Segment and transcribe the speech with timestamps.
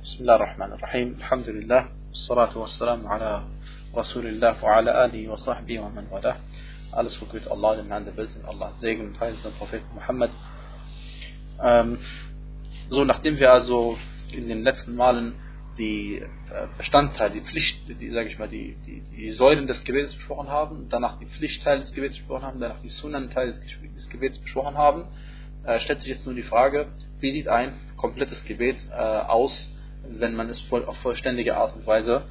[0.00, 3.42] بسم الله الرحمن الرحيم الحمد لله والصلاة والسلام على
[3.96, 6.36] رسول الله وعلى آله وصحبه ومن والاه
[6.92, 10.30] Alles Glück Allah, dem Herrn der Welt, und Allah Segen und Heil den Propheten Muhammad.
[11.62, 11.98] Ähm,
[12.88, 13.98] so, nachdem wir also
[14.32, 15.34] in den letzten Malen
[15.78, 20.14] die äh, Bestandteile, die Pflicht, die, sage ich mal, die, die, die Säulen des Gebets
[20.14, 23.52] besprochen haben, danach die Pflichtteile des Gebets besprochen haben, danach die Sunnanteile
[23.94, 25.04] des Gebets besprochen haben,
[25.64, 26.86] äh, stellt sich jetzt nur die Frage,
[27.20, 29.70] wie sieht ein komplettes Gebet äh, aus,
[30.03, 32.23] wenn man es voll, auf vollständige Art und Weise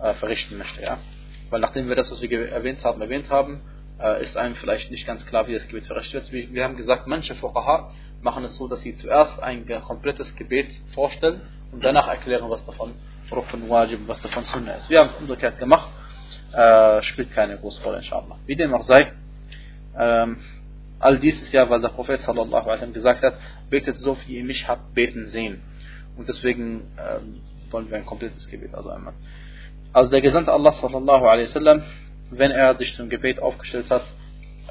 [0.00, 0.82] äh, verrichten möchte.
[0.82, 0.98] Ja?
[1.50, 3.62] Weil nachdem wir das, was wir erwähnt haben, erwähnt haben,
[4.00, 6.48] äh, ist einem vielleicht nicht ganz klar, wie das Gebet verrichtet wird.
[6.48, 10.68] Wir, wir haben gesagt, manche Fuqaha machen es so, dass sie zuerst ein komplettes Gebet
[10.94, 11.40] vorstellen
[11.72, 12.94] und danach erklären, was davon
[13.30, 14.88] Rukun Wajib, was davon Sunnah ist.
[14.88, 15.90] Wir haben es umgekehrt gemacht,
[16.52, 18.38] äh, spielt keine große Rolle, inshallah.
[18.46, 19.12] Wie dem auch sei,
[19.98, 20.38] ähm,
[20.98, 23.38] all dies ist ja, weil der Prophet sallallahu alaihi gesagt hat,
[23.68, 25.60] betet so, wie ihr mich habt beten sehen.
[26.18, 27.40] Und deswegen ähm,
[27.70, 29.14] wollen wir ein komplettes Gebet also einmal.
[29.92, 31.82] Also der Gesandte Allah sallallahu alaihi wasallam,
[32.30, 34.04] wenn er sich zum Gebet aufgestellt hat,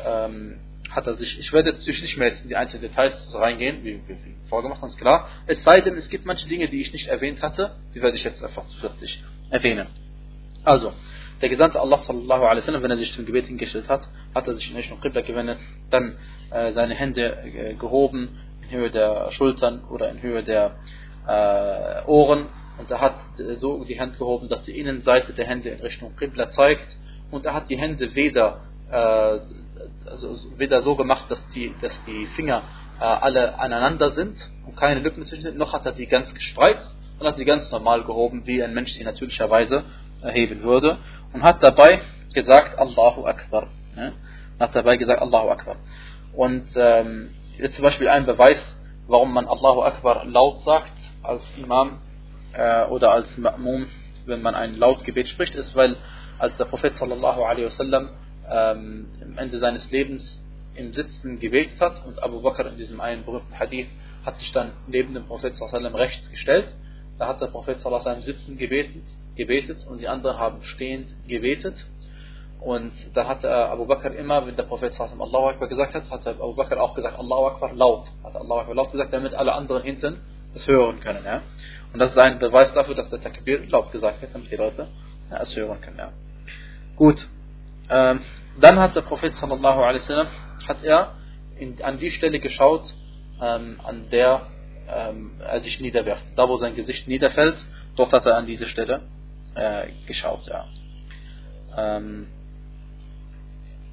[0.05, 0.59] ähm,
[0.91, 4.01] hat er sich, ich werde jetzt nicht mehr jetzt in die einzelnen Details reingehen, wie,
[4.07, 5.27] wie vorgemacht, ganz klar.
[5.47, 8.23] Es sei denn, es gibt manche Dinge, die ich nicht erwähnt hatte, die werde ich
[8.23, 9.87] jetzt einfach zusätzlich erwähnen.
[10.63, 10.93] Also,
[11.41, 14.55] der Gesandte Allah sallallahu alaihi wasallam, wenn er sich zum Gebet hingestellt hat, hat er
[14.55, 16.17] sich in Richtung Qibla gewendet, dann
[16.51, 20.75] äh, seine Hände äh, gehoben in Höhe der Schultern oder in Höhe der
[21.27, 22.47] äh, Ohren
[22.77, 26.15] und er hat äh, so die Hand gehoben, dass die Innenseite der Hände in Richtung
[26.15, 26.95] Qibla zeigt
[27.31, 28.61] und er hat die Hände weder,
[28.91, 29.39] äh,
[30.09, 32.63] also weder so gemacht, dass die, dass die Finger
[32.99, 36.95] äh, alle aneinander sind und keine Lücken zwischen sind, noch hat er die ganz gespreizt
[37.19, 39.83] und hat sie ganz normal gehoben, wie ein Mensch sie natürlicherweise
[40.21, 40.97] erheben würde
[41.33, 42.01] und hat dabei
[42.33, 43.67] gesagt Allahu Akbar.
[43.95, 44.13] Ne?
[44.59, 45.77] Hat dabei gesagt Allahu Akbar.
[46.33, 48.63] Und ähm, ist zum Beispiel ein Beweis,
[49.07, 50.93] warum man Allahu Akbar laut sagt
[51.27, 51.99] als Imam
[52.53, 53.87] äh, oder als Ma'mum,
[54.25, 55.97] wenn man ein Lautgebet spricht, ist, weil
[56.39, 58.09] als der Prophet sallallahu alaihi wasallam
[58.49, 60.41] ähm, am Ende seines Lebens
[60.75, 63.87] im Sitzen gebetet hat und Abu Bakr in diesem einen berühmten Hadith
[64.25, 66.73] hat sich dann neben dem Prophet sallallahu rechts gestellt.
[67.17, 69.03] Da hat der Prophet sallallahu sitzen gebetet,
[69.35, 71.75] gebetet und die anderen haben stehend gebetet.
[72.59, 76.27] Und da hat Abu Bakr immer, wenn der Prophet sallallahu Allahu Akbar gesagt hat, hat
[76.27, 78.05] Abu Bakr auch gesagt Allahu Akbar laut.
[78.23, 80.17] Hat Allahu Akbar laut gesagt, damit alle anderen hinten
[80.57, 81.23] das hören können.
[81.25, 81.41] Ja?
[81.93, 84.87] Und das ist ein Beweis dafür, dass der Takbir laut gesagt wird, damit die Leute
[85.31, 85.97] ja, es hören können.
[85.97, 86.11] Ja?
[86.95, 87.27] Gut.
[87.89, 88.21] Ähm,
[88.59, 90.27] dann hat der Prophet sallallahu alaihi wasallam
[90.67, 91.15] hat er
[91.57, 92.83] in, an die Stelle geschaut,
[93.41, 94.47] ähm, an der
[94.89, 96.23] ähm, er sich niederwirft.
[96.35, 97.57] Da, wo sein Gesicht niederfällt,
[97.95, 99.01] dort hat er an diese Stelle
[99.55, 100.47] äh, geschaut.
[100.47, 100.65] Ja.
[101.77, 102.27] Ähm,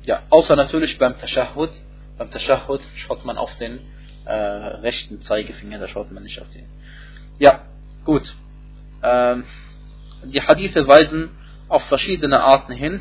[0.04, 1.70] ja, außer natürlich beim Tashahhud.
[2.18, 3.80] Beim Tashahhud schaut man auf den
[4.24, 6.66] äh, rechten Zeigefinger, da schaut man nicht auf den.
[7.38, 7.60] Ja,
[8.04, 8.34] gut.
[9.02, 9.44] Ähm,
[10.24, 11.30] die Hadithe weisen
[11.68, 13.00] auf verschiedene Arten hin,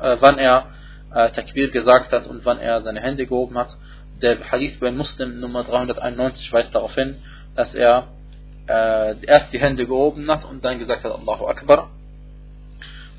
[0.00, 0.66] äh, wann er
[1.14, 3.76] äh, Takbir gesagt hat und wann er seine Hände gehoben hat.
[4.20, 7.16] Der Hadith bei Muslim Nummer 391 weist darauf hin,
[7.54, 8.08] dass er
[8.68, 11.90] äh, erst die Hände gehoben hat und dann gesagt hat Allahu Akbar.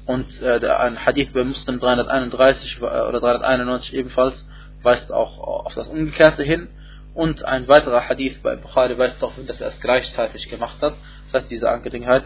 [0.05, 4.47] Und äh, ein Hadith bei Muslim 331 äh, oder 391 ebenfalls
[4.81, 6.67] weist auch auf das Umgekehrte hin.
[7.13, 10.95] Und ein weiterer Hadith bei Bukhari weist darauf hin, dass er es gleichzeitig gemacht hat.
[11.25, 12.23] Das heißt, diese Angelegenheit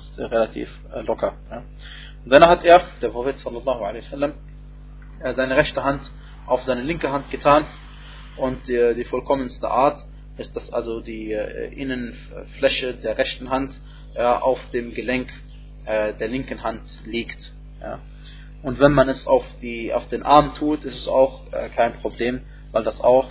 [0.00, 1.34] ist relativ äh, locker.
[1.50, 1.62] Ja.
[2.24, 4.34] Und dann hat er, der Prophet sallallahu alaihi wasallam,
[5.22, 6.02] seine rechte Hand
[6.46, 7.66] auf seine linke Hand getan
[8.38, 9.98] und die, die vollkommenste Art
[10.38, 13.78] ist, dass also die äh, Innenfläche der rechten Hand
[14.16, 15.30] auf dem Gelenk
[15.84, 17.52] äh, der linken Hand liegt.
[17.80, 18.00] Ja.
[18.62, 21.94] Und wenn man es auf, die, auf den Arm tut, ist es auch äh, kein
[21.94, 22.42] Problem,
[22.72, 23.26] weil das auch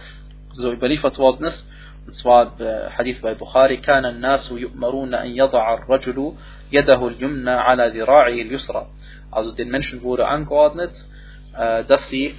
[0.55, 1.67] so überliefert worden ist.
[2.07, 6.35] Und zwar der Hadith bei Bukhari, كان الناس يؤمرون أن يضع الرجل
[6.73, 8.87] يده اليمنى على ذراعه اليسرى.
[9.31, 10.93] Also den Menschen wurde angeordnet,
[11.57, 12.35] äh, dass sie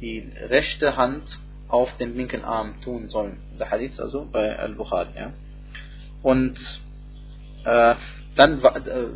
[0.00, 1.38] die rechte Hand
[1.68, 3.38] auf den linken Arm tun sollen.
[3.58, 5.08] Der Hadith also bei Al-Bukhari.
[5.16, 5.32] Ja.
[6.22, 6.58] Und
[7.64, 7.94] äh,
[8.36, 9.06] dann äh,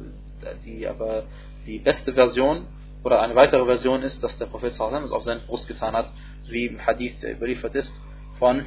[0.65, 1.25] die aber
[1.67, 2.67] die beste Version
[3.05, 6.11] oder eine weitere Version ist, dass der Prophet sallam es auf seine Brust getan hat,
[6.49, 7.93] wie im Hadith überliefert ist
[8.42, 8.66] von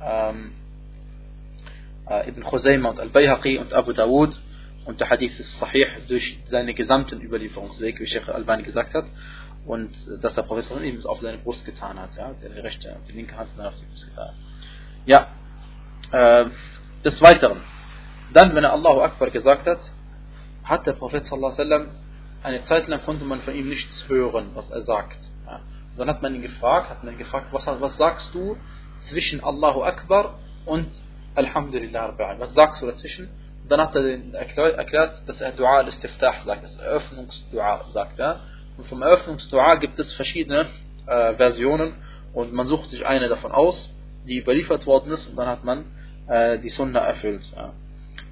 [0.00, 0.52] ähm,
[2.08, 4.40] äh, Ibn Khuzayma und Al-Bayhaqi und Abu Dawud
[4.84, 9.06] und der Hadith ist sahih durch seine gesamten Überlieferungswege, wie Sheikh Al-Bani gesagt hat
[9.66, 9.90] und
[10.22, 13.50] dass der sallam es auf seine Brust getan hat, ja, die rechte, die linke Hand
[13.56, 14.34] dann auf die Brust getan hat.
[15.04, 15.26] Ja,
[16.12, 16.44] äh,
[17.04, 17.60] des Weiteren,
[18.32, 19.80] dann wenn er Allahu Akbar gesagt hat,
[20.62, 21.88] hat der Prophet sallam,
[22.44, 25.18] eine Zeit lang konnte man von ihm nichts hören, was er sagt.
[25.44, 25.60] Ja.
[25.96, 28.56] Dann hat man ihn gefragt, hat man ihn gefragt, was, was sagst du
[29.00, 30.88] zwischen Allahu Akbar und
[31.34, 33.28] Alhamdulillah Was sagst du dazwischen?
[33.68, 38.40] dann hat er erklärt, dass er Dua al-Istiftah sagt, das Eröffnungsdua sagt er.
[38.76, 40.66] Und vom Eröffnungsdua gibt es verschiedene
[41.06, 41.94] äh, Versionen
[42.32, 43.90] und man sucht sich eine davon aus,
[44.26, 45.84] die überliefert worden ist und dann hat man
[46.28, 47.42] äh, die Sunna erfüllt.
[47.54, 47.72] Ja.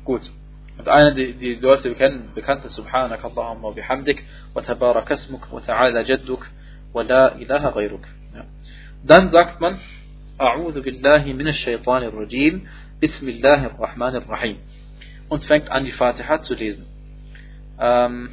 [0.05, 0.31] Gut.
[0.79, 5.59] Und eine, die, die Leute kennen, bekannt ist, Subhanak Allahumma bihamdik, wa tabarak asmuk, wa
[5.59, 6.47] ta'ala jadduk,
[6.93, 8.07] wa la ilaha ghayruk.
[8.35, 8.45] Ja.
[9.03, 9.81] Dann sagt man,
[10.39, 12.69] A'udhu billahi minash shaitanir rajim,
[13.01, 14.59] Bismillahir Rahmanir Rahim.
[15.31, 16.87] Und fängt an, die Fatiha zu lesen.
[17.81, 18.29] Ähm,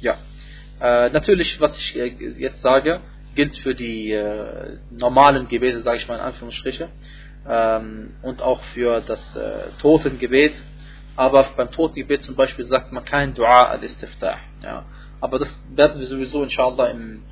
[0.00, 0.16] ja.
[0.80, 2.06] Äh, natürlich, was ich äh,
[2.38, 3.00] jetzt sage,
[3.34, 6.88] gilt für die äh, normalen Gebete, sage ich mal in Anführungsstriche,
[7.48, 10.62] ähm, und auch für das äh, Totengebet.
[11.16, 14.38] Aber beim Totengebet zum Beispiel sagt man kein Dua al-Istiftah.
[14.62, 14.84] Ja.
[15.21, 17.23] Aber das werden wir sowieso inshallah im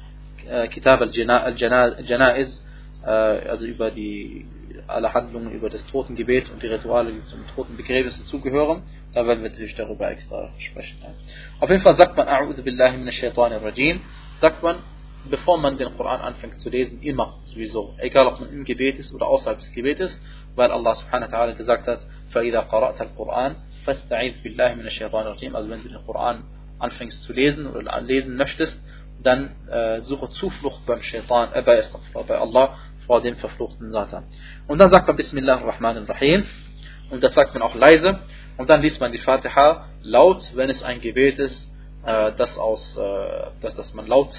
[0.50, 2.66] äh, Kitab al-Janaiz,
[3.04, 4.46] äh, also über die
[4.88, 8.84] alle Handlungen über das Totengebet und die Rituale, die zum Totenbegräbnis dazugehören,
[9.14, 10.98] da werden wir natürlich darüber extra sprechen.
[11.02, 11.10] Ja.
[11.60, 14.02] Auf jeden Fall sagt man, A'udhu billahi minash shaitanir rajim,
[14.40, 14.78] sagt man,
[15.30, 19.14] bevor man den Koran anfängt zu lesen, immer sowieso, egal ob man im Gebet ist
[19.14, 20.20] oder außerhalb des Gebetes,
[20.56, 22.00] weil Allah subhanahu wa ta'ala gesagt hat,
[22.34, 23.56] فَإِذَا قَرَأْتَ الْقُرْآنَ
[23.86, 26.44] فَاسْتَعِذْ بِاللَّهِ مِنَ الشَّيْطَانِ الرَّجِيمِ Also wenn du den Koran
[26.83, 28.79] anfängst zu lesen oder lesen möchtest,
[29.23, 31.83] dann äh, suche Zuflucht beim Shaitan, äh, bei,
[32.27, 32.77] bei Allah
[33.07, 34.25] vor dem verfluchten Satan.
[34.67, 36.45] Und dann sagt man Bismillah ar-Rahman ar-Rahim
[37.11, 38.21] und das sagt man auch leise.
[38.59, 41.73] Und dann liest man die Fatiha laut, wenn es ein Gebet ist,
[42.05, 44.31] äh, das, aus, äh, das, das man laut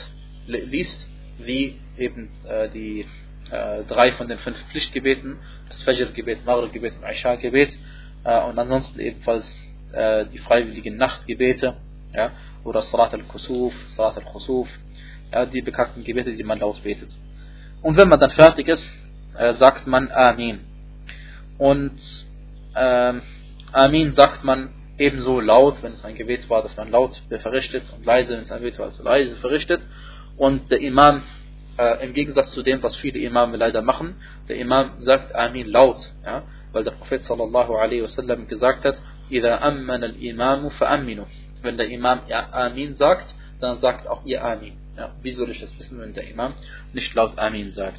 [0.47, 1.09] liest,
[1.39, 3.05] wie eben äh, die
[3.51, 7.77] äh, drei von den fünf Pflichtgebeten, das Fajr-Gebet, Maghrib-Gebet und Aisha-Gebet
[8.23, 9.49] äh, und ansonsten ebenfalls
[9.93, 11.77] äh, die freiwilligen Nachtgebete
[12.12, 12.30] ja,
[12.64, 14.68] oder Salat al-Kusuf, Salat al-Khusuf,
[15.32, 17.10] ja, die bekannten Gebete, die man laut betet.
[17.82, 18.88] Und wenn man dann fertig ist,
[19.36, 20.60] äh, sagt man Amin.
[21.58, 21.98] Und
[22.74, 23.14] äh,
[23.72, 28.04] Amin sagt man ebenso laut, wenn es ein Gebet war, dass man laut verrichtet und
[28.04, 29.80] leise, wenn es ein Gebet war, also leise verrichtet.
[30.36, 31.22] Und der Imam,
[31.78, 34.16] äh, im Gegensatz zu dem, was viele Imame leider machen,
[34.48, 36.42] der Imam sagt Amin laut, ja,
[36.72, 38.96] weil der Prophet sallallahu alaihi wasallam gesagt hat,
[39.32, 41.24] إذا أمن الإمام فأمنوا
[41.63, 42.21] wenn der Imam
[42.51, 44.73] Amin sagt, dann sagt auch ihr Amin.
[44.97, 46.53] Ja, wie soll ich das wissen, wenn der Imam
[46.93, 47.97] nicht laut Amin sagt?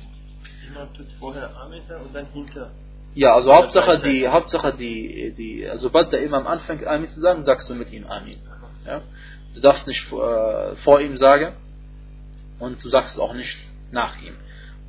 [0.68, 2.70] Imam tut vorher Amin sagen und dann hinter.
[3.14, 7.44] Ja, also Hauptsache die, Hauptsache die, die, also sobald der Imam anfängt Amin zu sagen,
[7.44, 8.38] sagst du mit ihm Amin.
[8.86, 9.00] Ja?
[9.54, 11.54] Du darfst nicht äh, vor ihm sagen
[12.58, 13.56] und du sagst es auch nicht
[13.90, 14.34] nach ihm.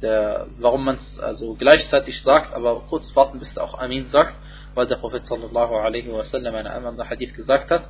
[0.02, 4.36] Der, warum man es also gleichzeitig sagt, aber kurz warten, bis er auch Amin sagt,
[4.74, 7.88] weil der Prophet sallallahu alaihi wasallam in einem anderen Hadith gesagt hat,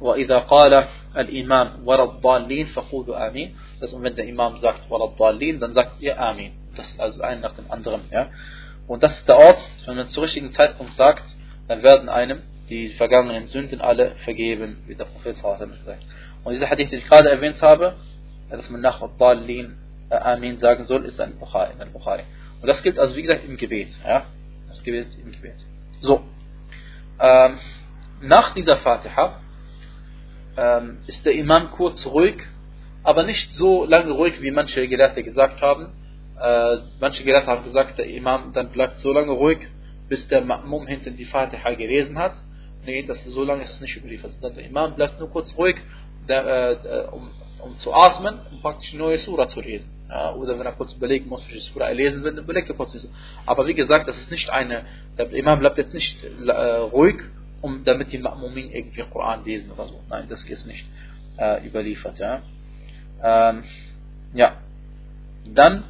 [0.00, 0.84] وإذا قال
[1.16, 6.00] الإمام ولا الضالين فقولوا آمين das heißt, wenn der Imam sagt ولا الضالين dann sagt
[6.00, 8.28] ihr Amin das ist also ein nach dem anderen ja
[8.86, 11.24] und das ist der Ort wenn man zum richtigen Zeitpunkt sagt
[11.68, 15.60] dann werden einem die vergangenen Sünden alle vergeben wie der Prophet sagt
[16.44, 17.96] und dieser Hadith den ich gerade erwähnt habe
[18.50, 19.76] dass man nach الضالين
[20.08, 22.22] Amin sagen soll ist ein Bukhari, ein Bukhari
[22.62, 24.24] und das gilt also wie gesagt im Gebet ja
[24.68, 25.56] das gilt im Gebet
[26.00, 26.22] so
[27.20, 27.58] ähm,
[28.22, 29.40] nach dieser Fatiha
[30.57, 32.35] ähm, ist der Imam kurz ruhig,
[33.03, 35.87] aber nicht so lange ruhig, wie manche Gelehrte gesagt haben.
[36.41, 39.59] Äh, manche Gelehrte haben gesagt, der Imam dann bleibt so lange ruhig,
[40.09, 42.33] bis der Ma'mum hinten die Fatiha gelesen hat.
[42.85, 44.31] Nee, das ist so lange ist es nicht überliefert.
[44.41, 45.77] Der Imam bleibt nur kurz ruhig,
[46.27, 47.29] der, äh, um,
[47.59, 49.89] um zu atmen, um praktisch eine neue Sura zu lesen.
[50.09, 52.75] Ja, oder wenn er kurz überlegen muss, welche Sura er lesen will, dann überlegt er
[52.75, 53.13] kurz die Sura.
[53.45, 54.85] Aber wie gesagt, das ist nicht eine,
[55.17, 57.17] der Imam bleibt jetzt nicht äh, ruhig
[57.65, 59.99] um, damit die Ma'mumin irgendwie Koran lesen oder so.
[60.09, 60.85] Nein, das ist nicht
[61.37, 62.17] äh, überliefert.
[62.19, 62.41] Ja.
[63.23, 63.63] Ähm,
[64.33, 64.57] ja.
[65.47, 65.83] Dann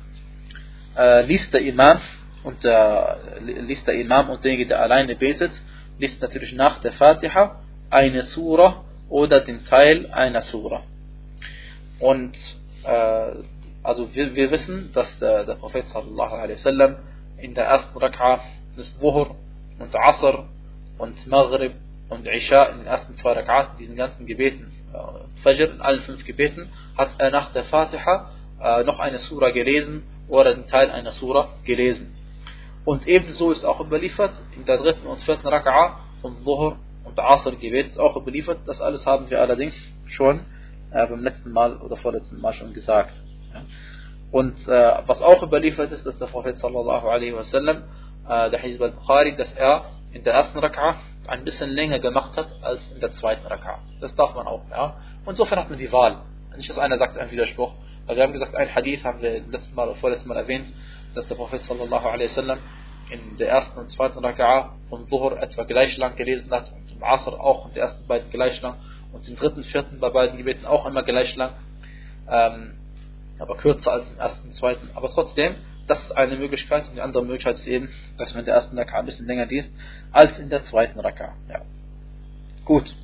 [0.98, 2.00] äh, liest der Imam
[2.44, 5.51] und der, liest der Imam und derjenige, der alleine betet,
[6.00, 10.84] liest natürlich nach der Fatiha eine Sura oder den Teil einer Sura.
[12.00, 12.36] Und
[12.84, 13.32] äh,
[13.84, 16.96] also wir, wir wissen, dass der, der Prophet sallallahu alaihi wasallam
[17.38, 18.39] in der ersten Rak'a
[18.77, 19.36] des Zuhr
[19.79, 20.48] und Asr
[20.98, 21.74] und Maghrib
[22.10, 26.25] und Isha in den ersten zwei Rak'at, diesen ganzen Gebeten, äh, Fajr in allen fünf
[26.25, 31.12] Gebeten, hat er nach der Fatiha äh, noch eine Sura gelesen oder einen Teil einer
[31.12, 32.16] Sura gelesen.
[32.86, 37.52] Und ebenso ist auch überliefert, in der dritten und vierten Rak'a und Dhuhr und Asr
[37.52, 38.60] Gebet ist auch überliefert.
[38.66, 39.75] Das alles haben wir allerdings
[40.08, 40.42] schon
[40.92, 43.14] äh, beim letzten Mal oder vorletzten Mal schon gesagt.
[43.54, 43.62] Ja.
[44.32, 47.84] Und äh, was auch überliefert ist, dass der Prophet sallallahu alaihi wasallam,
[48.28, 50.95] äh, der Hizb al-Bukhari, dass er in der ersten Raka
[51.27, 53.79] ein bisschen länger gemacht hat als in der zweiten Raka.
[54.00, 54.62] Das darf man auch.
[54.72, 54.95] Ja?
[55.25, 56.22] Und insofern hat man die Wahl.
[56.55, 57.74] Nicht, dass einer sagt, ein Widerspruch.
[58.05, 60.67] Weil wir haben gesagt, ein Hadith haben wir letztes Mal vorletztes Mal erwähnt,
[61.13, 62.60] dass der Prophet sallallahu alaihi wasallam
[63.10, 67.03] in der ersten und zweiten Raka'a von Dhuhr etwa gleich lang gelesen hat und im
[67.03, 68.77] Asr auch in den ersten beiden gleich lang
[69.12, 71.51] und im dritten, vierten bei beiden Gebeten auch immer gleich lang,
[72.29, 72.75] ähm,
[73.38, 74.89] aber kürzer als im ersten, zweiten.
[74.95, 75.55] Aber trotzdem,
[75.87, 78.79] das ist eine Möglichkeit und die andere Möglichkeit ist eben, dass man in der ersten
[78.79, 79.73] Raka'a ein bisschen länger liest
[80.12, 81.33] als in der zweiten Raka'a.
[81.49, 81.62] Ja.
[82.64, 82.95] Gut.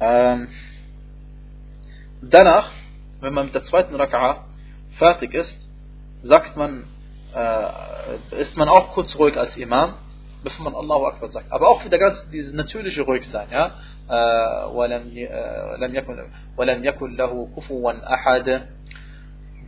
[0.00, 0.48] Ähm,
[2.22, 2.70] danach,
[3.20, 4.44] wenn man mit der zweiten Raka'a
[4.98, 5.58] fertig ist,
[6.22, 6.84] sagt man,
[7.34, 9.94] äh, ist man auch kurz ruhig als Imam,
[10.44, 11.50] bevor man Allahu Akbar sagt.
[11.50, 13.72] Aber auch wieder ganz dieses natürliche ruhig sein, ja.
[14.72, 18.62] ولم يكن ولم يكن له كفوا أحد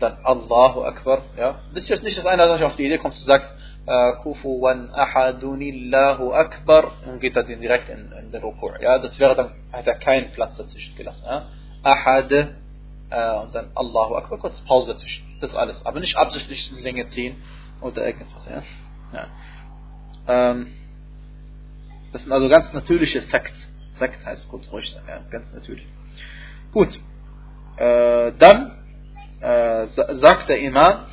[0.02, 1.60] dann Allahu Akbar, ja.
[1.74, 3.48] Das ist jetzt nicht, dass einer sich auf die Idee kommt und sagt,
[3.86, 8.82] äh, Kufuwan Ahadunillahu Akbar und geht dann direkt in, in den Rukur.
[8.82, 11.24] Ja, das wäre dann, hat er keinen Platz dazwischen gelassen.
[11.26, 11.48] Ja.
[11.84, 15.26] Ahad äh, und dann Allahu Akbar, kurz Pause dazwischen.
[15.42, 15.86] Das alles.
[15.86, 17.42] Aber nicht absichtlich Länge ziehen
[17.82, 18.48] oder irgendwas.
[18.48, 18.64] Ja.
[19.14, 19.28] ja.
[20.28, 20.68] Ähm,
[22.12, 23.54] das sind also ganz natürliche Sekt.
[23.92, 25.86] Sekt heißt kurz ruhig sein, ja, ganz natürlich.
[26.72, 27.00] Gut.
[27.78, 28.81] Äh, dann
[29.42, 31.06] äh, sagt der Imam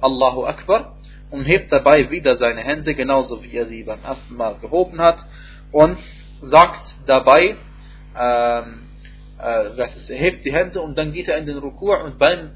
[0.00, 0.96] Allahu Akbar
[1.30, 5.18] und hebt dabei wieder seine Hände, genauso wie er sie beim ersten Mal gehoben hat
[5.72, 5.98] und
[6.42, 7.56] sagt dabei,
[8.18, 8.82] ähm,
[9.38, 12.18] äh, das ist, er hebt die Hände und dann geht er in den Rukur und
[12.18, 12.50] beim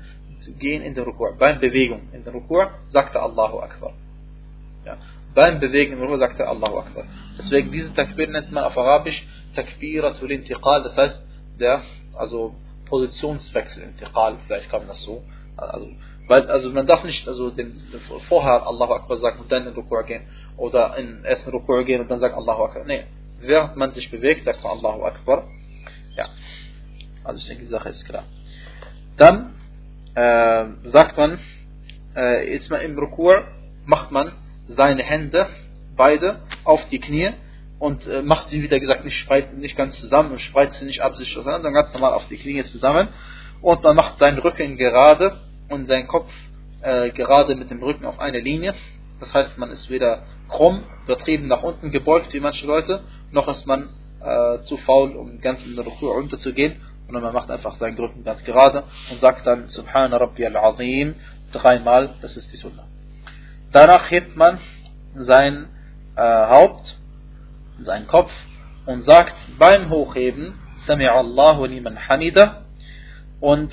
[0.58, 3.94] Gehen in den Rukur, beim Bewegung in den Rukur sagt er Allahu Akbar.
[4.84, 4.98] Ja.
[5.34, 7.04] Beim Bewegen in den Rukur sagt er Allahu Akbar.
[7.38, 11.24] Deswegen diese Takbir nennt man auf Arabisch Takbiratul Intiqal, das heißt
[11.58, 11.80] der,
[12.14, 12.54] also
[12.86, 15.22] Positionswechsel, Intiqal, vielleicht kann man das so.
[15.56, 15.88] Also,
[16.28, 17.80] weil, also man darf nicht also den,
[18.28, 20.22] vorher Allahu Akbar sagen und dann in Rukur gehen
[20.56, 22.84] oder in ersten Rukur gehen und dann sagen Allahu Akbar.
[22.84, 23.04] Nee,
[23.40, 25.44] während man sich bewegt, sagt man Allahu Akbar.
[26.16, 26.26] Ja.
[27.24, 28.24] Also ich denke, die Sache ist klar.
[29.16, 29.54] Dann
[30.14, 31.38] äh, sagt man,
[32.16, 33.44] äh, jetzt mal im Rukur
[33.84, 34.32] macht man
[34.66, 35.48] seine Hände
[35.96, 37.30] beide auf die Knie
[37.78, 41.02] und äh, macht sie, wie gesagt, nicht, spreit, nicht ganz zusammen und spreizt sie nicht
[41.02, 43.08] absichtlich auseinander, sondern ganz normal auf die Knie zusammen.
[43.60, 46.30] Und man macht seinen Rücken gerade und seinen Kopf
[46.82, 48.74] äh, gerade mit dem Rücken auf eine Linie.
[49.20, 53.66] Das heißt, man ist weder krumm, übertrieben nach unten gebeugt, wie manche Leute, noch ist
[53.66, 53.88] man
[54.22, 58.24] äh, zu faul, um ganz in der Rukur runterzugehen, sondern man macht einfach seinen Rücken
[58.24, 61.14] ganz gerade und sagt dann Subhana Rabbi al-Azim
[61.52, 62.86] dreimal, das ist die Sunna.
[63.72, 64.58] Danach hebt man
[65.14, 65.66] sein
[66.16, 66.98] äh, Haupt
[67.79, 68.31] seinen Kopf
[68.85, 70.53] und sagt beim Hochheben
[70.87, 72.63] Sami'allahu liman hamida
[73.39, 73.71] und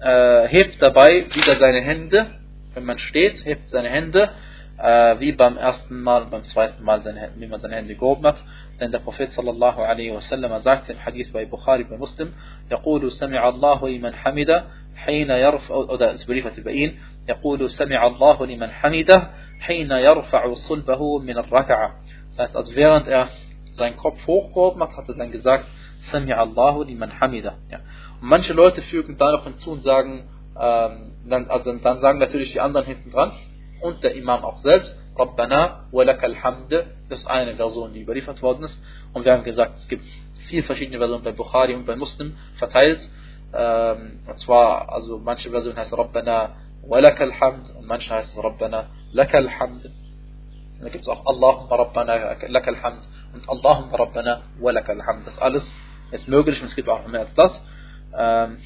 [0.00, 2.26] äh, hebt dabei wieder seine Hände,
[2.74, 4.30] wenn man steht, hebt seine Hände,
[4.78, 8.36] äh, wie beim ersten Mal, beim zweiten Mal, seine, wie man seine Hände gehoben hat.
[8.80, 12.32] Denn der Prophet sallallahu alaihi wasallam sagt im Hadith bei Bukhari, bei Muslim,
[12.70, 14.64] يقول سمع الله لمن حمده
[14.96, 19.30] حين يرفع oder es überliefert über ihn يقول سمع الله لمن حمده
[19.60, 23.29] حين يرفع صلبه من الركعة das heißt, also während er
[23.71, 25.65] seinen Kopf hochgehoben hat, hat er dann gesagt,
[26.11, 27.55] Sami Allahu liman hamida.
[27.69, 27.79] Ja.
[28.21, 30.23] Und manche Leute fügen da noch hinzu und sagen,
[30.59, 33.31] ähm, dann, also dann sagen natürlich die anderen hinten dran
[33.81, 36.71] und der Imam auch selbst, Rabbana wa lakal hamd,
[37.09, 38.81] das ist eine Version, die überliefert worden ist.
[39.13, 40.05] Und wir haben gesagt, es gibt
[40.47, 42.99] vier verschiedene Versionen bei Bukhari und bei Muslim verteilt.
[43.53, 46.55] Ähm, und zwar, also manche Version heißt Rabbana
[46.87, 49.89] wa lakal hamd und manche heißt Rabbana lakal hamd.
[50.79, 53.01] Und da gibt es auch Allahumma Rabbana lakal hamd
[53.33, 55.27] und Allahumma Rabbana wa lakal hamd.
[55.27, 55.69] Das alles
[56.11, 57.61] ist möglich und es gibt auch mehr als das.
[58.17, 58.57] Ähm,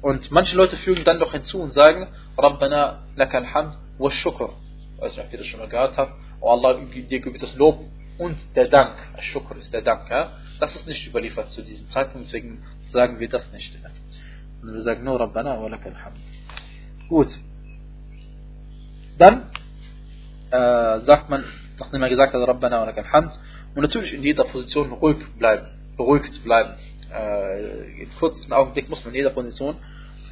[0.00, 4.54] und manche Leute fügen dann noch hinzu und sagen Rabbana lakal hamd wa shukr.
[4.96, 6.14] Weiß nicht, ob ihr das schon mal gehört habt.
[6.40, 7.80] Oh Allah, dir gebührt das Lob
[8.16, 8.96] und der Dank.
[9.20, 10.08] Shukr ist der Dank.
[10.08, 10.32] Ja?
[10.58, 13.78] Das ist nicht überliefert zu diesem Zeitpunkt, deswegen sagen wir das nicht.
[14.62, 16.18] Und wir sagen nur Rabbana wa lakal hamd.
[17.08, 17.28] Gut.
[19.18, 19.50] Dann
[20.52, 21.44] äh, sagt man,
[21.78, 23.32] nachdem er gesagt hat, Rabbana wa lakal hamd,
[23.74, 25.66] und natürlich in jeder Position ruhig bleiben,
[25.96, 26.74] beruhigt bleiben.
[27.10, 29.76] Äh, in kurzen Augenblick muss man in jeder Position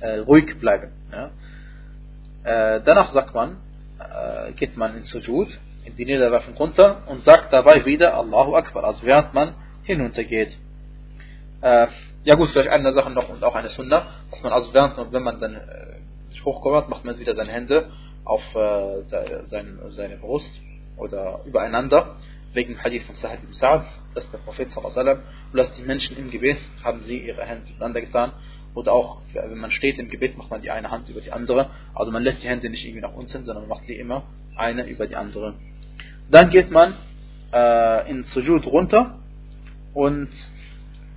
[0.00, 0.92] äh, ruhig bleiben.
[1.10, 1.30] Ja.
[2.44, 3.56] Äh, danach sagt man,
[3.98, 8.84] äh, geht man in Sujud, in die Niederwerfung runter und sagt dabei wieder Allahu Akbar,
[8.84, 10.52] also während man hinuntergeht.
[11.62, 11.86] Äh,
[12.24, 15.22] ja gut, vielleicht eine Sache noch und auch eine Sunna, dass man also während, wenn
[15.22, 17.90] man dann äh, sich hochkommt, macht man wieder seine Hände
[18.24, 20.60] auf äh, seine, seine Brust
[20.96, 22.16] oder übereinander,
[22.52, 23.84] wegen dem Hadith von Sahid ibn Sa'ad,
[24.14, 25.20] dass der Prophet sallallahu
[25.52, 28.32] und dass die Menschen im Gebet haben sie ihre Hände übereinander getan.
[28.74, 31.70] Oder auch, wenn man steht im Gebet, macht man die eine Hand über die andere,
[31.94, 34.24] also man lässt die Hände nicht irgendwie nach unten, sondern macht sie immer
[34.56, 35.54] eine über die andere.
[36.30, 36.94] Dann geht man
[37.52, 39.18] äh, in Sujud runter
[39.92, 40.28] und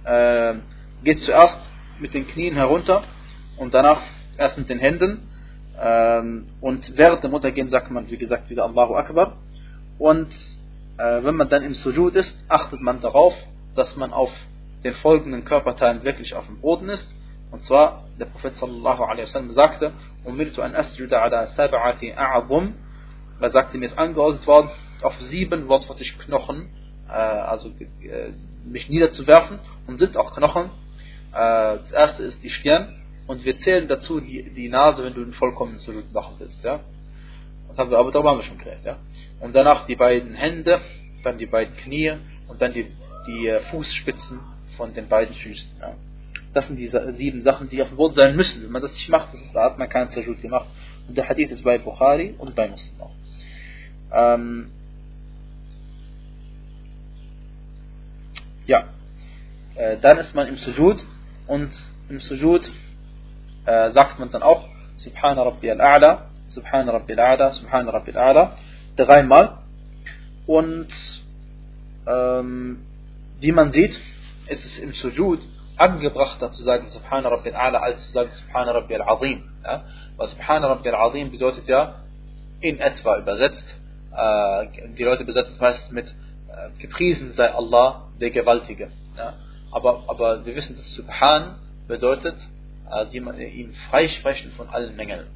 [0.03, 0.55] äh,
[1.03, 1.59] geht zuerst
[1.99, 3.03] mit den Knien herunter
[3.57, 4.01] und danach
[4.37, 5.27] erst mit den Händen
[5.81, 9.33] ähm, und während dem Untergehen sagt man, wie gesagt, wieder Allahu Akbar.
[9.97, 10.31] Und
[10.97, 13.33] äh, wenn man dann im Sujud ist, achtet man darauf,
[13.75, 14.31] dass man auf
[14.83, 17.09] den folgenden Körperteilen wirklich auf dem Boden ist.
[17.51, 19.93] Und zwar, der Prophet sallallahu alaihi wasallam sagte,
[20.25, 22.73] Umirtu an asjuda ala sab'ati a'adhum.
[23.39, 24.69] Er sagte, mir ist angeordnet worden,
[25.01, 26.69] auf sieben wortwörtlich Knochen,
[27.09, 28.31] äh, also äh,
[28.65, 30.65] mich niederzuwerfen und sind auch Knochen.
[31.33, 35.21] Äh, das erste ist die Stirn und wir zählen dazu die, die Nase, wenn du
[35.21, 36.63] einen vollkommenen Sujud machen willst.
[36.63, 36.81] Ja?
[37.69, 38.85] Das haben wir, aber darüber haben wir schon geredet.
[38.85, 38.97] Ja?
[39.39, 40.81] Und danach die beiden Hände,
[41.23, 42.13] dann die beiden Knie
[42.47, 42.87] und dann die,
[43.27, 44.39] die äh, Fußspitzen
[44.75, 45.71] von den beiden Füßen.
[45.79, 45.95] Ja?
[46.53, 48.63] Das sind die sieben Sachen, die auf dem Boden sein müssen.
[48.63, 50.67] Wenn man das nicht macht, das ist, hat man keinen Sujud gemacht.
[51.07, 53.11] Und der Hadith ist bei Bukhari und bei Muslim auch.
[54.11, 54.71] Ähm,
[58.67, 58.89] ja,
[59.75, 61.03] äh, dann ist man im Sujud
[61.47, 61.71] und
[62.09, 62.69] im Sujud
[63.65, 68.51] äh, sagt man dann auch Subhana Rabbi al-A'la, Subhana Rabbi al-A'la, Subhana Rabbi al-A'la,
[68.95, 69.57] dreimal.
[70.45, 70.87] Und
[72.05, 72.85] ähm,
[73.39, 73.97] wie man sieht,
[74.47, 75.39] ist es im Sujud
[75.77, 79.43] angebrachter zu sagen Subhana Rabbi al-A'la als zu sagen Subhana Rabbi al-Azim.
[79.63, 79.83] Ja?
[80.17, 81.95] Weil Subhana Rabbi al-Azim bedeutet ja
[82.61, 83.65] in etwa übersetzt,
[84.15, 84.67] äh,
[84.97, 88.91] die Leute besetzen es meistens mit äh, gepriesen sei Allah, der Gewaltige.
[89.17, 89.33] Ja?
[89.71, 91.55] Aber, aber wir wissen, dass Subhan
[91.87, 92.35] bedeutet
[92.93, 95.27] also ihn freisprechen von allen Mängeln,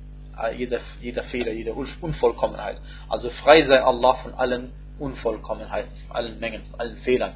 [0.42, 2.78] äh, jeder, jeder Fehler, jeder Unvollkommenheit.
[3.10, 7.34] Also frei sei Allah von allen Unvollkommenheiten, von allen Mängeln, von allen Fehlern.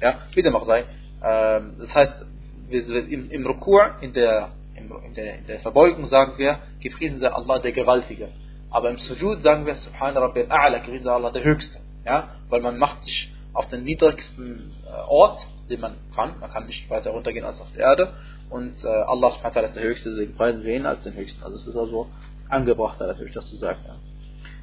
[0.00, 0.84] Ja, wie dem auch sei.
[1.22, 2.24] Ähm, das heißt,
[2.70, 7.58] im, im Rukur, in der, in, der, in der Verbeugung sagen wir, gepriesen sei Allah
[7.58, 8.28] der Gewaltige.
[8.70, 11.78] Aber im Sujud sagen wir, Subhan Rabbi al-A'la, gepriesen sei Allah der Höchste.
[12.04, 15.38] Ja, weil man macht sich auf den niedrigsten äh, Ort,
[15.70, 16.38] den man kann.
[16.40, 18.12] Man kann nicht weiter runtergehen als auf der Erde.
[18.54, 21.42] Und äh, Allah subhanahu wa ist der Höchste, deswegen preisen wir ihn als den Höchsten.
[21.42, 22.06] Also es ist also
[22.48, 23.80] angebrachter natürlich, das zu sagen.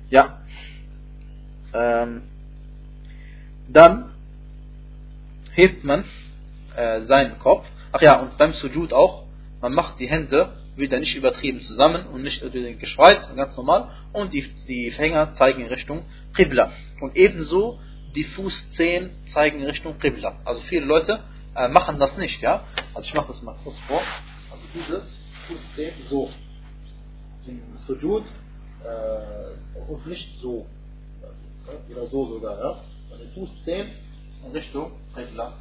[0.10, 0.40] Ja.
[1.74, 2.04] ja.
[2.04, 2.22] Ähm,
[3.68, 4.12] dann
[5.52, 6.06] hebt man
[6.78, 7.68] äh, seinen Kopf.
[7.92, 9.26] Ach ja, und beim Sujud auch.
[9.60, 12.42] Man macht die Hände wieder nicht übertrieben zusammen und nicht
[12.80, 13.90] gespreizt, ganz normal.
[14.14, 16.72] Und die, die Finger zeigen in Richtung Qibla.
[17.02, 17.78] Und ebenso
[18.16, 20.38] die Fußzehen zeigen in Richtung Qibla.
[20.46, 21.20] Also viele Leute
[21.56, 22.64] äh, machen das nicht, ja.
[22.94, 24.02] Also ich mache das mal kurz vor.
[24.52, 25.04] Also dieses
[25.48, 26.30] Fußzehen so.
[27.48, 28.24] Im Sujud
[28.84, 30.66] äh, und nicht so.
[31.90, 32.82] Oder so sogar, ja.
[33.12, 33.90] Also Fußzehen
[34.46, 35.54] in Richtung Qibla.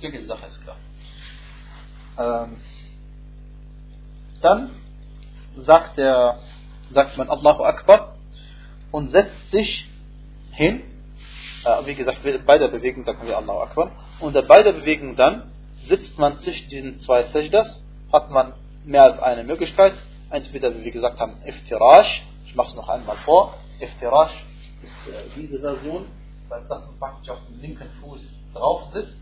[0.00, 0.76] Ja, die Sache ist klar.
[2.18, 2.56] Ähm,
[4.40, 4.70] dann
[5.56, 6.38] sagt, der,
[6.92, 8.16] sagt man Allahu Akbar
[8.90, 9.88] und setzt sich
[10.52, 10.82] hin
[11.64, 13.92] äh, wie gesagt, bei der Bewegung sagen wir Allahu Akbar.
[14.20, 15.50] Und bei der Bewegung dann
[15.88, 19.94] sitzt man zwischen diesen zwei Sajdas, hat man mehr als eine Möglichkeit.
[20.30, 24.32] Entweder, wie wir gesagt haben, Iftirash, ich mache es noch einmal vor, Iftirash
[24.82, 26.06] ist äh, diese Version,
[26.48, 28.20] weil das man praktisch auf dem linken Fuß
[28.54, 29.16] drauf sitzt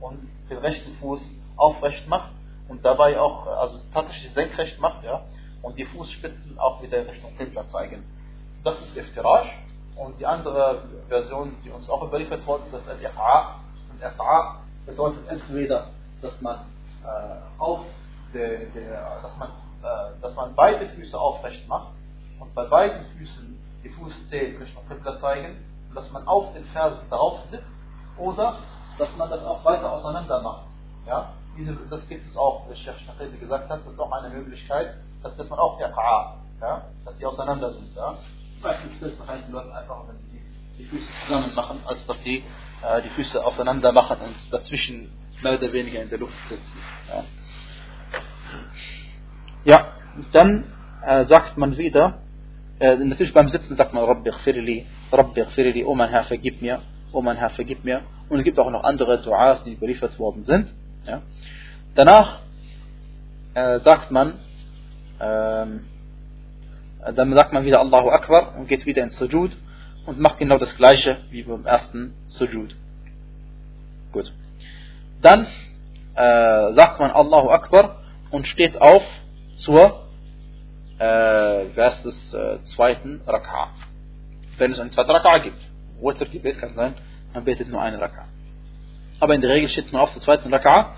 [0.00, 0.18] und
[0.50, 1.20] den rechten Fuß
[1.56, 2.30] aufrecht macht
[2.68, 5.22] und dabei auch, also tatsächlich senkrecht macht, ja,
[5.62, 8.04] und die Fußspitzen auch wieder in Richtung Qibla zeigen.
[8.64, 9.48] Das ist Iftirash
[9.96, 13.60] und die andere Version, die uns auch überliefert worden ist, das ist Al-Iqa.
[14.02, 15.88] Iqa bedeutet entweder,
[16.20, 16.56] dass man
[17.04, 17.80] äh, auf
[18.34, 19.48] der, der, dass, man,
[19.82, 21.88] äh, dass man beide Füße aufrecht macht
[22.40, 25.56] und bei beiden Füßen die Fußzehen Richtung Qibla zeigen
[25.88, 27.64] und dass man auf den Fersen drauf sitzt
[28.16, 28.56] oder
[28.98, 30.66] dass man das auch weiter auseinander macht.
[31.06, 31.32] Ja?
[31.56, 34.94] Diese, das gibt es auch, wie Sheikh Shaqiri gesagt hat, das ist auch eine Möglichkeit,
[35.22, 36.86] dass das man auch Iqa, ja?
[37.04, 37.94] dass die auseinander sind.
[37.94, 38.14] Ja?
[38.62, 40.42] Meistens heißen Leute einfach, wenn sie
[40.78, 42.44] die Füße zusammen machen, als dass sie
[43.04, 45.10] die Füße auseinander machen und dazwischen
[45.42, 46.78] mehr oder weniger in der Luft sitzen.
[49.64, 49.86] Ja,
[50.32, 50.64] dann
[51.06, 52.18] äh, sagt man wieder,
[52.80, 56.80] äh, natürlich beim Sitzen sagt man Rabbi Khfirli, Rabbi Khfirli, oh mein Herr, vergib mir,
[57.12, 58.02] oh mein Herr, vergib mir.
[58.28, 60.72] Und es gibt auch noch andere Duas, die überliefert worden sind.
[61.06, 61.22] Ja.
[61.94, 62.40] Danach
[63.54, 64.34] äh, sagt man,
[65.20, 65.84] ähm,
[67.14, 69.56] dann sagt man wieder Allahu Akbar und geht wieder ins Sujud
[70.06, 72.74] und macht genau das gleiche wie beim ersten Sujud.
[74.12, 74.32] Gut.
[75.20, 75.46] Dann
[76.14, 79.04] äh, sagt man Allahu Akbar und steht auf
[79.56, 80.06] zur
[80.98, 83.68] äh, des äh, zweiten Rak'a.
[84.58, 85.60] Wenn es eine zweite Rak'a gibt.
[86.00, 86.94] Witr Gebet kann sein,
[87.32, 88.24] man betet nur eine Rak'a.
[89.20, 90.92] Aber in der Regel steht man auf der zweiten Rak'a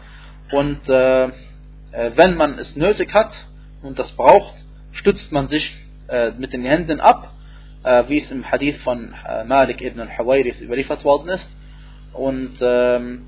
[0.50, 1.30] und äh, äh,
[2.16, 3.32] wenn man es nötig hat
[3.82, 4.54] und das braucht,
[4.92, 5.74] stützt man sich
[6.08, 7.34] äh, mit den Händen ab,
[8.09, 11.49] wie es im Hadith von äh, Malik ibn al-Hawairith überliefert worden ist.
[12.12, 13.27] Und, ähm,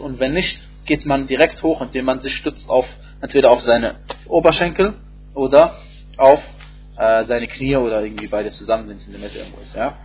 [0.00, 2.86] und wenn nicht, geht man direkt hoch, indem man sich stützt auf
[3.20, 4.94] entweder auf seine Oberschenkel
[5.34, 5.76] oder
[6.16, 6.42] auf
[6.96, 9.74] äh, seine Knie oder irgendwie beide zusammen, wenn es in der Mitte irgendwo ist.
[9.74, 9.96] Ja?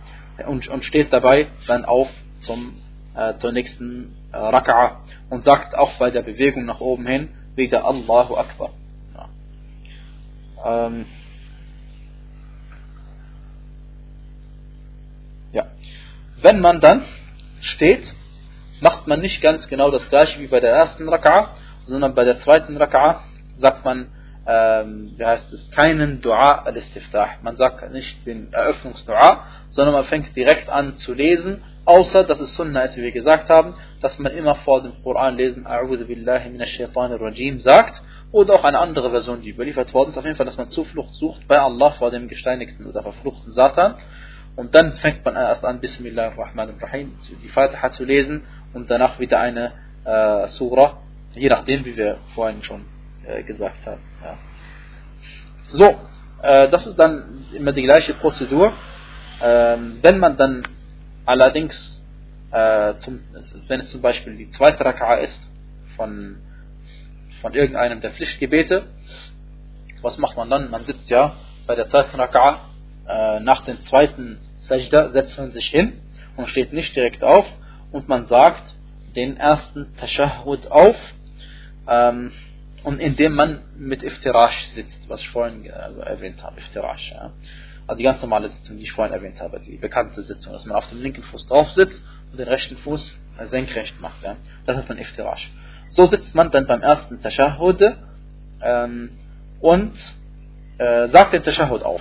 [0.46, 2.08] Und, und steht dabei dann auf
[2.42, 2.76] zum,
[3.14, 4.96] äh, zur nächsten äh, Raka'a
[5.28, 8.70] und sagt auch bei der Bewegung nach oben hin wieder Allahu Akbar.
[9.14, 10.86] Ja.
[10.86, 11.04] Ähm,
[15.52, 15.66] ja.
[16.42, 17.02] Wenn man dann
[17.60, 18.14] steht,
[18.80, 21.48] macht man nicht ganz genau das gleiche wie bei der ersten Raka'a,
[21.84, 23.18] sondern bei der zweiten Raka'a
[23.56, 24.08] sagt man
[24.46, 27.28] ähm, wie heißt es, keinen Dua al-Istiftah.
[27.42, 32.54] Man sagt nicht den Eröffnungsdua, sondern man fängt direkt an zu lesen, außer dass es
[32.54, 36.50] Sunnah ist, wie wir gesagt haben, dass man immer vor dem Koran lesen, A'udhu billahi
[36.50, 40.36] minash shaitanir rajim sagt, oder auch eine andere Version, die überliefert worden ist, auf jeden
[40.36, 43.96] Fall, dass man Zuflucht sucht bei Allah vor dem gesteinigten oder verfluchten Satan.
[44.56, 49.18] Und dann fängt man erst an, Bismillah ar-Rahman ar-Rahim, die Fatiha zu lesen und danach
[49.18, 49.72] wieder eine
[50.04, 50.98] äh, Surah,
[51.32, 52.84] je nachdem, wie wir vorhin schon
[53.26, 54.00] äh, gesagt haben.
[54.22, 54.38] Ja.
[55.66, 56.00] So,
[56.42, 58.72] äh, das ist dann immer die gleiche Prozedur.
[59.42, 60.62] Ähm, wenn man dann
[61.24, 62.04] allerdings,
[62.50, 63.20] äh, zum,
[63.68, 65.40] wenn es zum Beispiel die zweite Raka'a ist
[65.96, 66.38] von,
[67.40, 68.84] von irgendeinem der Pflichtgebete,
[70.02, 70.70] was macht man dann?
[70.70, 71.36] Man sitzt ja
[71.66, 72.58] bei der zweiten Raka'a,
[73.10, 75.94] äh, nach dem zweiten Sajda setzt man sich hin
[76.36, 77.46] und steht nicht direkt auf
[77.92, 78.74] und man sagt
[79.16, 80.96] den ersten Tashahhud auf.
[81.88, 82.32] Ähm,
[82.82, 87.10] und indem man mit Iftirash sitzt, was ich vorhin also erwähnt habe, Iftirash.
[87.10, 87.32] Ja.
[87.86, 90.76] Also die ganz normale Sitzung, die ich vorhin erwähnt habe, die bekannte Sitzung, dass man
[90.76, 93.14] auf dem linken Fuß drauf sitzt und den rechten Fuß
[93.46, 94.22] senkrecht macht.
[94.22, 94.36] Ja.
[94.64, 95.50] Das ist dann Iftirash.
[95.90, 97.82] So sitzt man dann beim ersten Tashahhud
[98.62, 99.10] ähm,
[99.60, 99.92] und
[100.78, 102.00] äh, sagt den Tashahhud auf.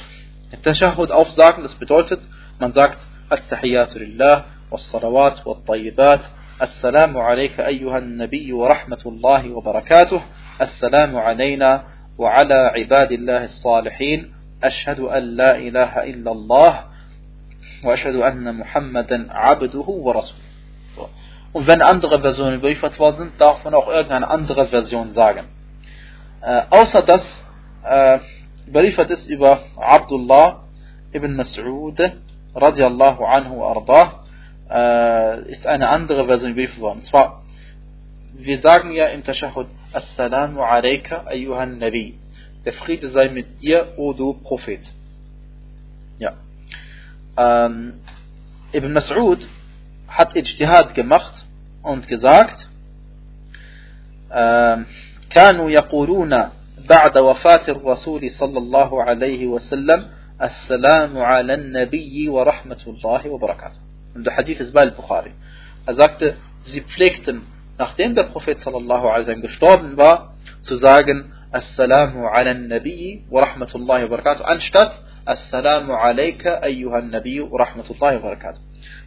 [0.58, 2.20] Tashahhud aufsagen, das bedeutet,
[2.60, 2.98] man sagt
[3.30, 6.22] At-Tahiyyatu lillah, was-salawat, was-tayyibat,
[6.62, 10.22] السلام عليك أيها النبي ورحمة الله وبركاته
[10.62, 11.84] السلام علينا
[12.18, 14.34] وعلى عباد الله الصالحين
[14.64, 16.84] أشهد أن لا إله إلا الله
[17.84, 20.50] وأشهد أن محمدا عبده ورسوله
[21.54, 25.48] Und wenn andere Versionen überliefert worden sind, darf man auch irgendeine andere Version sagen.
[26.42, 27.46] Äh, außer dass
[27.84, 28.20] äh,
[28.69, 30.65] überliefert ist über Abdullah
[31.13, 32.13] ibn Mas'ud
[32.55, 34.25] radiallahu anhu ardah,
[34.71, 36.99] äh, ist eine andere Version überliefert worden.
[36.99, 37.43] Und zwar,
[38.33, 42.19] wir sagen ja im Tashahud, Assalamu alayka ayyuhan Nabi.
[42.65, 44.81] Der Friede sei mit dir, o du Prophet.
[46.19, 46.33] Ja.
[47.37, 48.01] Ähm,
[48.73, 49.47] Ibn Mas'ud
[50.09, 51.35] hat Ijtihad gemacht
[51.83, 52.69] und gesagt,
[54.33, 54.87] ähm,
[55.35, 56.49] كانوا يقولون
[56.90, 60.08] بعد وفاة الرسول صلى الله عليه وسلم
[60.42, 63.80] السلام على النبي ورحمة الله وبركاته.
[64.16, 65.32] Und der Hadith ist bei Bukhari.
[65.86, 67.44] Er sagte, sie pflegten
[67.80, 74.04] nachdem der Prophet sallallahu alaihi wasallam gestorben war, zu sagen Assalamu ala nabi wa rahmatullahi
[74.04, 74.92] wa barakatuh, anstatt
[75.26, 78.60] Assalamu alayka ayyuhan nabi wa rahmatullahi wa barakatuh.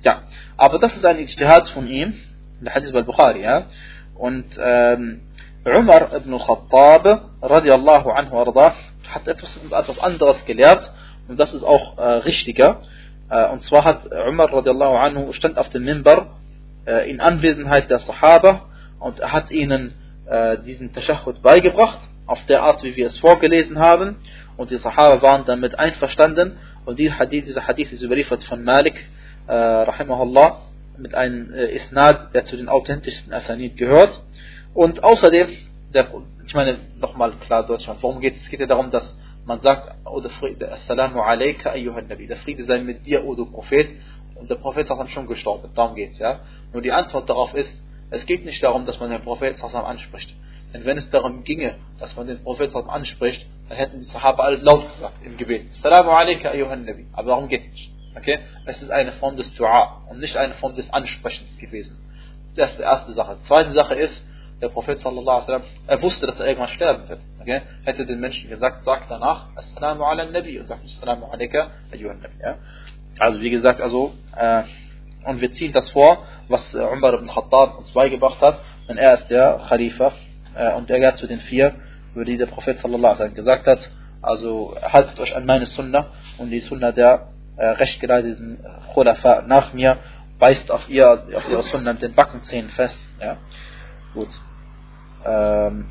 [0.03, 0.23] Ja,
[0.57, 2.14] aber das ist ein Ijtihad von ihm,
[2.61, 3.66] der Hadith bei Bukhari, ja.
[4.14, 5.21] Und ähm,
[5.64, 8.75] Umar ibn al-Khattab radiallahu anhu arda,
[9.09, 10.90] hat etwas, etwas anderes gelehrt
[11.29, 12.81] und das ist auch äh, richtiger.
[13.31, 16.38] Äh, und zwar hat Umar radiallahu anhu stand auf dem Minbar
[16.87, 18.62] äh, in Anwesenheit der Sahaba
[18.98, 19.94] und hat ihnen
[20.27, 24.16] äh, diesen Tashahhud beigebracht, auf der Art, wie wir es vorgelesen haben.
[24.57, 26.57] Und die Sahaba waren damit einverstanden.
[26.85, 28.94] Und dieser Hadith, dieser Hadith ist überliefert von Malik,
[29.46, 30.59] äh, rahimahullah,
[30.98, 34.22] mit einem äh, Isnad, der zu den authentischsten Asanid gehört.
[34.75, 35.49] Und außerdem,
[35.95, 36.09] der,
[36.47, 38.43] ich meine, nochmal klar Deutschland, worum geht es?
[38.43, 40.23] Es geht ja darum, dass man sagt, oh,
[40.71, 43.91] Assalamu alayka ayyuhan Nabi, der Friede sei mit dir, o du Prophet.
[44.35, 46.41] Und der Prophet ist schon gestorben, darum geht's, ja.
[46.73, 47.73] Nur die Antwort darauf ist,
[48.11, 50.35] es geht nicht darum, dass man den Prophet anspricht.
[50.73, 54.63] Denn wenn es darum ginge, dass man den Prophet anspricht, dann hätten die Sahaba alles
[54.63, 55.71] laut gesagt im Gebet.
[55.73, 57.07] Assalamu alaikum ayyuhan Nabi.
[57.13, 57.93] Aber darum geht es nicht.
[58.17, 58.39] Okay?
[58.67, 61.99] Es ist eine Form des Dua und nicht eine Form des Ansprechens gewesen.
[62.57, 63.37] Das ist die erste Sache.
[63.43, 64.23] Die zweite Sache ist,
[64.62, 67.20] der Prophet sallallahu alaihi er wusste, dass er irgendwann sterben wird.
[67.40, 67.61] Okay?
[67.85, 72.35] Hätte den Menschen gesagt, sagt danach, Assalamu ala Nabi und sagt Assalamu alaikum ayyuhan Nabi.
[72.40, 72.57] Ja?
[73.18, 74.62] Also wie gesagt, also äh,
[75.25, 79.14] und wir ziehen das vor, was äh, Umar ibn Khattab uns beigebracht hat, denn er
[79.14, 80.12] ist der Khalifa
[80.55, 81.75] äh, und er gehört zu den vier,
[82.14, 86.07] über die der Prophet sallallahu alaihi gesagt hat, also haltet euch an meine Sunna
[86.38, 89.98] und die Sunna der äh, rechtgeleiteten Khulafa nach mir,
[90.38, 92.98] beißt auf, ihr, auf ihre Sunna mit den Backenzähnen fest.
[93.20, 93.37] Ja.
[94.14, 94.29] Gut.
[95.25, 95.87] Ähm,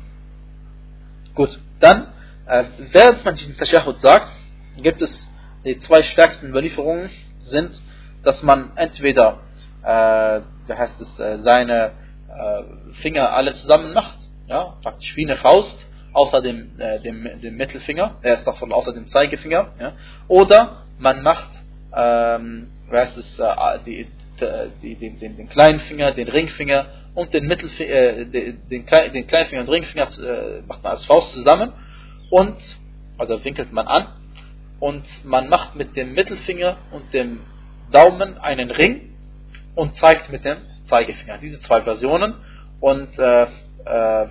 [1.34, 2.08] gut, dann,
[2.46, 4.28] äh, während man diesen Tashahud sagt,
[4.76, 5.28] gibt es
[5.64, 7.70] die zwei stärksten Überlieferungen sind,
[8.22, 9.40] dass man entweder,
[9.82, 11.92] äh, wie heißt es, äh, seine
[12.28, 17.56] äh, Finger alle zusammen macht, ja, praktisch wie eine Faust, außer dem, äh, dem, dem
[17.56, 19.92] Mittelfinger, er ist davon außer dem Zeigefinger, ja?
[20.28, 21.50] oder man macht,
[21.94, 24.06] ähm, heißt es, äh, die,
[24.40, 29.26] die, den, den, den kleinen Finger, den Ringfinger und den Mittelfinger, äh, den, den, den
[29.26, 31.72] kleinen Finger und Ringfinger äh, macht man als Faust zusammen
[32.30, 32.56] und,
[33.18, 34.08] also winkelt man an
[34.80, 37.40] und man macht mit dem Mittelfinger und dem
[37.90, 39.14] Daumen einen Ring
[39.74, 41.38] und zeigt mit dem Zeigefinger.
[41.38, 42.34] Diese zwei Versionen
[42.80, 43.48] und äh, äh,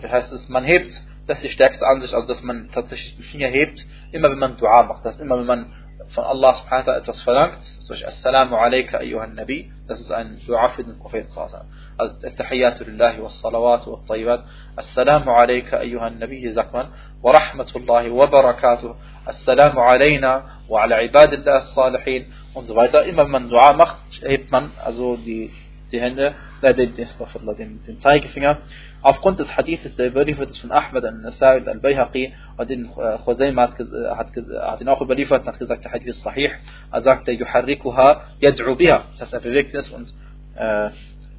[0.02, 0.92] wie heißt es, man hebt,
[1.28, 4.58] das ist die stärkste Ansicht, also dass man tatsächlich den Finger hebt, immer wenn man
[4.58, 5.68] Dua macht, das ist immer wenn man
[6.10, 10.70] von Allah subhanahu wa etwas verlangt, solch Assalamu alayka ayyuhan Nabi, das ist ein Dua
[10.70, 11.66] für den Propheten sallallahu
[11.98, 14.44] also At-Tahiyyatu lillahi was salawatu wa tayyibat
[14.76, 16.88] Assalamu alayka ayyuhan Nabi, hier sagt man
[17.22, 23.04] wa rahmatullahi wa barakatuh Assalamu alayna wa ala ibadillah salihin und so weiter.
[23.04, 25.52] Immer wenn man Dua macht, hebt man also die,
[25.92, 28.58] die Hände, äh, den, den, den Zeigefinger
[29.02, 33.64] aufgrund des Hadithes, der überliefert ist von Ahmed al-Nasai und al-Bayhaqi, und den äh, Khuzaima
[33.64, 36.52] hat, hat, hat ihn auch überliefert, hat gesagt, der Hadith ist sahih,
[36.92, 40.14] er sagte, yuharrikuha yad'u biha, das er bewegt es und
[40.56, 40.90] äh,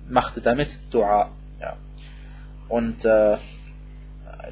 [0.08, 1.30] machte damit Dua.
[1.60, 1.76] Ja.
[2.68, 3.36] Und äh,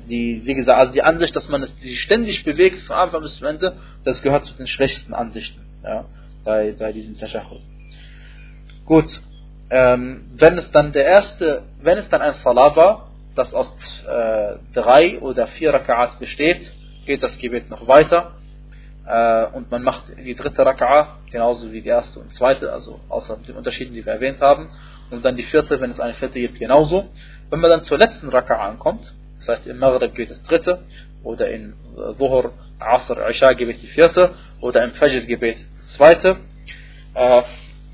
[0.08, 3.36] die, wie gesagt, also die Ansicht, dass man es die ständig bewegt von Anfang bis
[3.36, 6.04] zum Ende, das gehört zu den schlechtesten Ansichten ja,
[6.44, 7.62] bei, bei diesem Tashahud.
[8.84, 9.20] Gut,
[9.70, 13.72] ähm, wenn es dann der erste, wenn es dann ein Salah war, das aus
[14.06, 16.72] äh, drei oder vier Raka'at besteht,
[17.06, 18.32] geht das Gebet noch weiter
[19.06, 23.38] äh, und man macht die dritte Raka'a genauso wie die erste und zweite, also außer
[23.46, 24.68] den Unterschieden, die wir erwähnt haben,
[25.10, 27.08] und dann die vierte, wenn es eine vierte gibt, genauso.
[27.48, 30.80] Wenn man dann zur letzten Raka'a ankommt, das heißt im Maghrib geht das dritte,
[31.22, 31.74] oder in
[32.18, 34.30] Dhuhr, Asr, Isha Gebet die vierte,
[34.60, 36.36] oder im Fajr Gebet das zweite,
[37.14, 37.42] äh,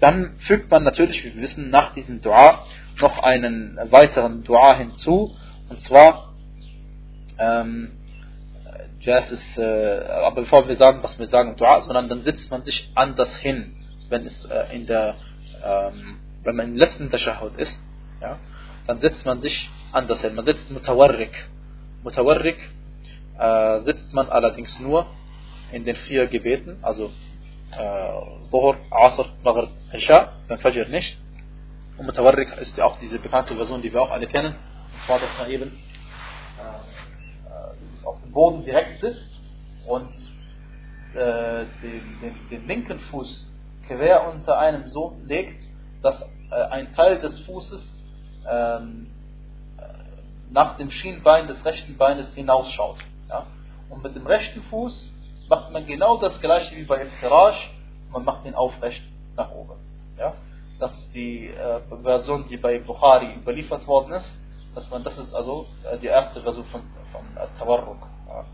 [0.00, 2.64] dann fügt man natürlich, wie wir wissen, nach diesem Dua
[3.00, 5.34] noch einen weiteren Dua hinzu.
[5.68, 6.34] Und zwar,
[7.38, 7.92] ähm,
[9.04, 12.64] das ist, äh, aber bevor wir sagen, was wir sagen, Dua, sondern dann sitzt man
[12.64, 13.76] sich anders hin,
[14.08, 15.16] wenn es äh, in der,
[15.64, 17.80] ähm, wenn man im letzten Tashahud ist,
[18.20, 18.38] ja,
[18.86, 20.34] dann sitzt man sich anders hin.
[20.34, 21.48] Man sitzt Mutawarrik.
[22.02, 22.58] Mutawarrik
[23.38, 25.06] äh, sitzt man allerdings nur
[25.72, 27.10] in den vier Gebeten, also
[28.50, 31.18] Zuhur, Asr, Maghrib, Isha, beim Fajr nicht.
[31.98, 34.54] Und Mutawarrik ist ja auch diese bekannte Version, die wir auch alle kennen.
[34.54, 35.72] Und zwar, dass man eben
[36.58, 39.40] äh, auf dem Boden direkt sitzt
[39.86, 40.12] und
[41.14, 43.46] äh, den, den, den, linken Fuß
[43.86, 45.60] quer unter einem so legt,
[46.02, 47.82] dass äh, ein Teil des Fußes
[48.50, 49.06] ähm,
[50.50, 52.98] nach dem Schienbein des rechten Beines hinausschaut.
[53.28, 53.46] Ja?
[53.88, 55.12] Und mit dem rechten Fuß
[55.48, 57.70] macht man genau das gleiche wie bei Iftirash,
[58.10, 59.02] man macht ihn aufrecht
[59.36, 59.74] nach oben.
[60.18, 60.34] Ja?
[60.78, 64.30] Das ist die äh, Version, die bei Bukhari überliefert worden ist.
[64.74, 66.82] Dass man, das ist also äh, die erste Version von,
[67.12, 67.98] von At-Tawarruk.
[68.28, 68.44] Ja?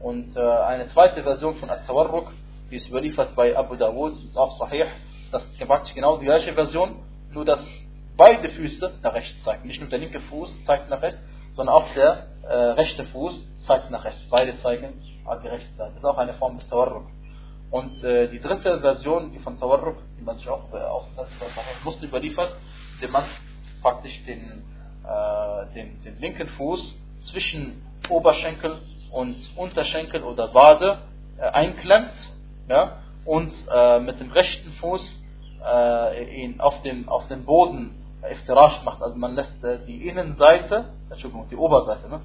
[0.00, 2.32] Und äh, eine zweite Version von At-Tawarruk,
[2.70, 4.86] die ist überliefert bei Abu Dawud, ist auch sahih.
[5.30, 6.96] Das ist praktisch genau die gleiche Version,
[7.30, 7.64] nur dass
[8.16, 9.66] beide Füße nach rechts zeigen.
[9.66, 11.20] Nicht nur der linke Fuß zeigt nach rechts,
[11.54, 14.20] sondern auch der äh, rechte Fuß zeigt nach rechts.
[14.30, 15.92] Beide zeigen die rechte Seite.
[15.94, 17.06] Das ist auch eine Form des Tawarruk.
[17.70, 21.08] Und äh, die dritte Version, die von Tawarruk, die man sich auch äh, aus
[21.84, 22.54] Muslim überliefert,
[23.02, 23.24] dem man
[23.82, 24.64] praktisch den,
[25.04, 26.94] äh, den, den linken Fuß
[27.30, 28.78] zwischen Oberschenkel
[29.10, 30.98] und Unterschenkel oder Wade
[31.38, 32.12] äh, einklemmt
[32.68, 35.22] ja, und äh, mit dem rechten Fuß
[35.64, 39.02] äh, ihn auf dem, auf dem Boden Iftirash macht.
[39.02, 42.20] Also man lässt äh, die Innenseite, Entschuldigung, die Oberseite, ne?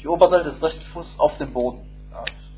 [0.00, 1.86] die, Oberseite des rechten Fußes auf dem Boden.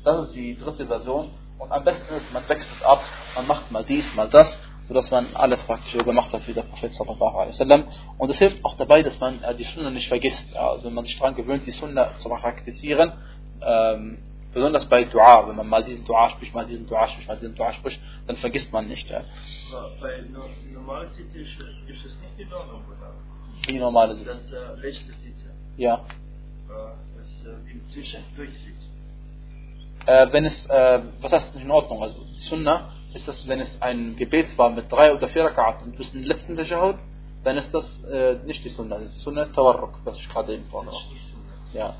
[0.03, 1.29] Das ist die dritte Version.
[1.57, 3.01] Und am besten ist, man wechselt ab,
[3.35, 4.57] man macht mal dies, mal das,
[4.87, 7.85] sodass man alles praktisch gemacht hat wie der Prophet sallallahu alaihi wasallam.
[8.17, 10.55] Und es hilft auch dabei, dass man äh, die Sunna nicht vergisst.
[10.57, 13.13] Also wenn man sich daran gewöhnt, die Sunna zu praktizieren,
[13.65, 14.17] ähm,
[14.53, 17.55] besonders bei Dua, wenn man mal diesen Dua spricht, mal diesen Dua spricht, mal diesen
[17.55, 19.09] Dua spricht, dann vergisst man nicht.
[19.09, 19.21] Ja.
[20.01, 20.23] Bei
[20.73, 23.13] normalen Sitze ist, ist es nicht Ordnung, oder?
[23.67, 24.29] Wie normale Sitze?
[24.29, 25.53] Das äh, letzte Sitze.
[25.77, 25.95] Ja.
[25.95, 28.87] Äh, das äh, im Zwischen durchsitzt.
[30.05, 32.03] Äh, wenn es, äh, was heißt nicht in Ordnung?
[32.03, 35.95] Also Sunna ist das, wenn es ein Gebet war mit drei oder vier Rakat und
[35.97, 36.97] bis zum letzten Tashahud,
[37.43, 38.97] dann ist das äh, nicht die Sunna.
[38.99, 41.01] Die Sunna ist Tawarruk, was ich gerade eben vorne war.
[41.73, 41.95] Ja.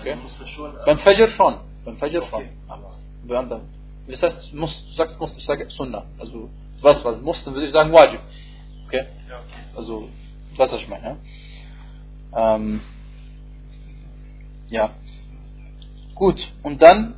[0.00, 0.16] Okay.
[0.22, 1.56] Also Beim Fajr schon.
[1.84, 2.48] Beim Fajr schon.
[2.68, 3.62] Aber bei anderen.
[4.06, 6.04] Das heißt, musst, du sagst musst, ich sage Sunna.
[6.18, 6.50] Also,
[6.82, 8.20] weißt was, musst, dann würde ich sagen Wajib.
[8.86, 9.06] Okay?
[9.74, 10.08] Also,
[10.56, 11.18] weißt, was ich meine,
[12.32, 12.54] ja?
[12.56, 12.80] Ähm,
[14.68, 14.90] ja.
[16.14, 17.14] Gut, und dann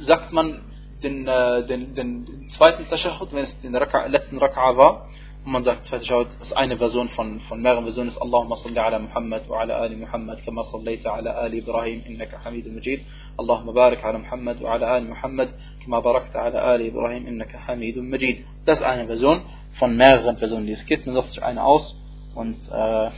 [0.00, 0.60] sagt man
[1.02, 5.08] den, äh, den, den, den zweiten Tashahud, wenn es den Raka, letzten Raka'a war,
[5.48, 8.56] Und man sagt fertig out, das ist eine Version von, von mehreren Versionen ist Allahumma
[8.56, 13.00] salli ala Muhammad wa ala ali Muhammad kama sallaita ala ali Ibrahim innaka hamidun majid.
[13.38, 15.48] Allahumma barik ala Muhammad wa ala ali Muhammad
[15.82, 18.44] kama barakta ala ali Ibrahim innaka hamidun majid.
[18.66, 19.40] Das ist eine Version
[19.78, 21.06] von mehreren Versionen, die es gibt.
[21.06, 21.96] Man sucht sich eine aus
[22.34, 23.10] und äh, äh,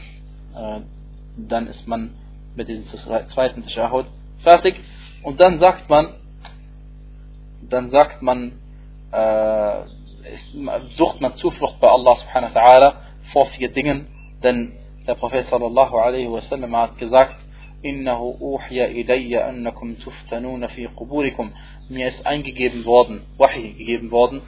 [1.35, 2.11] dann ist man
[2.55, 4.05] mit diesem zweiten Tashahud
[4.41, 4.79] fertig.
[5.21, 6.13] Und dann sagt man,
[7.69, 8.53] dann sagt man,
[9.11, 9.81] äh,
[10.95, 12.93] sucht man Zuflucht bei Allah subhanahu wa ta'ala
[13.33, 14.07] vor vier Dingen,
[14.43, 14.73] denn
[15.07, 17.35] der Prophet sallallahu alaihi wasallam hat gesagt,
[17.83, 21.51] Innahu uhiya ilayya annakum tuftanuna fi quburikum.
[21.89, 24.41] Mir ist eingegeben worden, Wahi gegeben worden,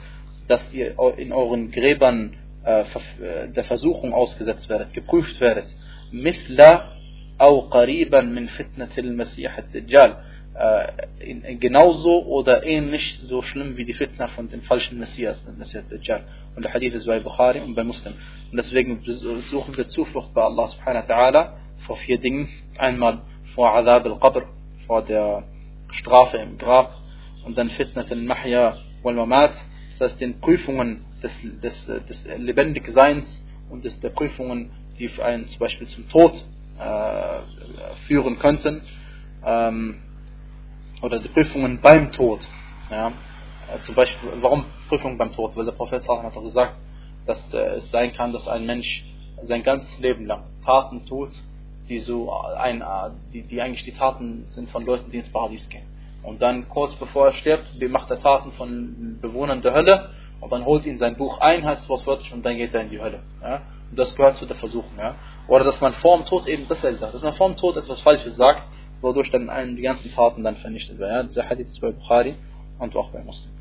[0.46, 5.66] dass ihr in euren Gräbern äh, äh, der Versuchung ausgesetzt werdet, geprüft werdet.
[6.12, 6.92] Mithla
[7.38, 10.22] au qariban min fitnatil masih ad-dajjal
[10.54, 15.88] äh, genauso oder ähnlich so schlimm wie die Fitna von dem falschen Messias, dem Messias
[15.88, 16.22] Dajjal.
[16.54, 18.14] Und der Hadith ist bei Bukhari und bei Muslim.
[18.50, 21.52] Und deswegen suchen wir Zuflucht bei Allah subhanahu wa ta'ala
[21.86, 22.48] vor vier Dingen.
[22.78, 23.22] Einmal
[23.54, 24.42] vor Adab al-Qabr,
[24.86, 25.44] vor der
[25.90, 26.94] Strafe im Grab
[27.44, 29.54] und dann Fitnat al-Mahya wal-Mamat,
[29.98, 35.58] das heißt den Prüfungen des, des, des Lebendigseins und des, der Prüfungen, die einen zum
[35.58, 36.32] Beispiel zum Tod
[36.78, 38.82] äh, führen könnten.
[39.44, 39.96] Ähm,
[41.04, 42.40] oder die Prüfungen beim Tod.
[42.90, 43.08] Ja.
[43.08, 45.54] Äh, zum Beispiel, warum Prüfungen beim Tod?
[45.54, 46.76] Weil der Prophet hat gesagt,
[47.26, 49.04] dass äh, es sein kann, dass ein Mensch
[49.42, 51.30] sein ganzes Leben lang Taten tut,
[51.88, 52.84] die so ein, äh,
[53.32, 55.86] die, die eigentlich die Taten sind von Leuten, die ins Paradies gehen.
[56.22, 60.08] Und dann kurz bevor er stirbt, macht er Taten von Bewohnern der Hölle
[60.40, 62.88] und dann holt ihn sein Buch ein, heißt es wortwörtlich, und dann geht er in
[62.88, 63.20] die Hölle.
[63.42, 63.60] Ja?
[63.90, 64.96] Und das gehört zu der Versuchung.
[64.98, 65.16] Ja?
[65.48, 68.00] Oder dass man vor dem Tod eben dasselbe sagt, dass man vor dem Tod etwas
[68.00, 68.62] Falsches sagt
[69.04, 71.14] wodurch dann die ganzen Taten dann vernichtet werden.
[71.14, 72.34] Ja, dieser Hadith ist bei Bukhari
[72.78, 73.52] und auch bei Muslim.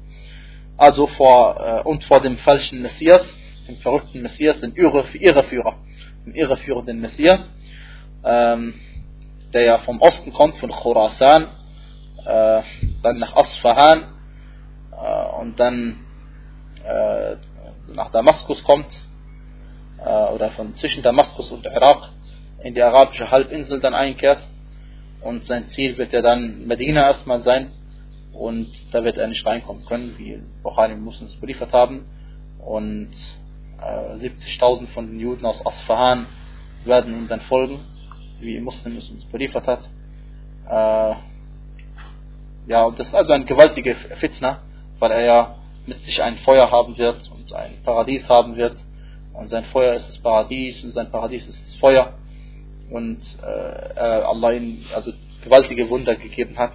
[0.77, 3.23] Also vor, äh, und vor dem falschen Messias,
[3.67, 5.75] dem verrückten Messias, Irre, Irreführer,
[6.25, 7.47] dem irreführenden Messias,
[8.23, 8.73] ähm,
[9.53, 11.43] der ja vom Osten kommt, von Khurasan,
[12.25, 12.61] äh,
[13.03, 14.03] dann nach Asfahan
[14.91, 15.99] äh, und dann
[16.85, 17.35] äh,
[17.93, 18.87] nach Damaskus kommt,
[19.99, 22.09] äh, oder von zwischen Damaskus und Irak
[22.63, 24.39] in die arabische Halbinsel dann einkehrt
[25.23, 27.71] und sein Ziel wird ja dann Medina erstmal sein
[28.33, 32.05] und da wird er nicht reinkommen können, wie Bukhari Muslims beliefert haben
[32.59, 33.09] und
[33.81, 36.27] äh, 70.000 von den Juden aus Asfahan
[36.85, 37.79] werden ihm dann folgen,
[38.39, 39.81] wie Muslim es uns beliefert hat.
[40.69, 41.15] Äh,
[42.67, 44.61] ja, und das ist also ein gewaltiger Fitna,
[44.99, 45.55] weil er ja
[45.85, 48.77] mit sich ein Feuer haben wird und ein Paradies haben wird.
[49.33, 52.13] Und sein Feuer ist das Paradies und sein Paradies ist das Feuer
[52.93, 55.11] und äh, Allah ihm also
[55.43, 56.73] gewaltige Wunder gegeben hat.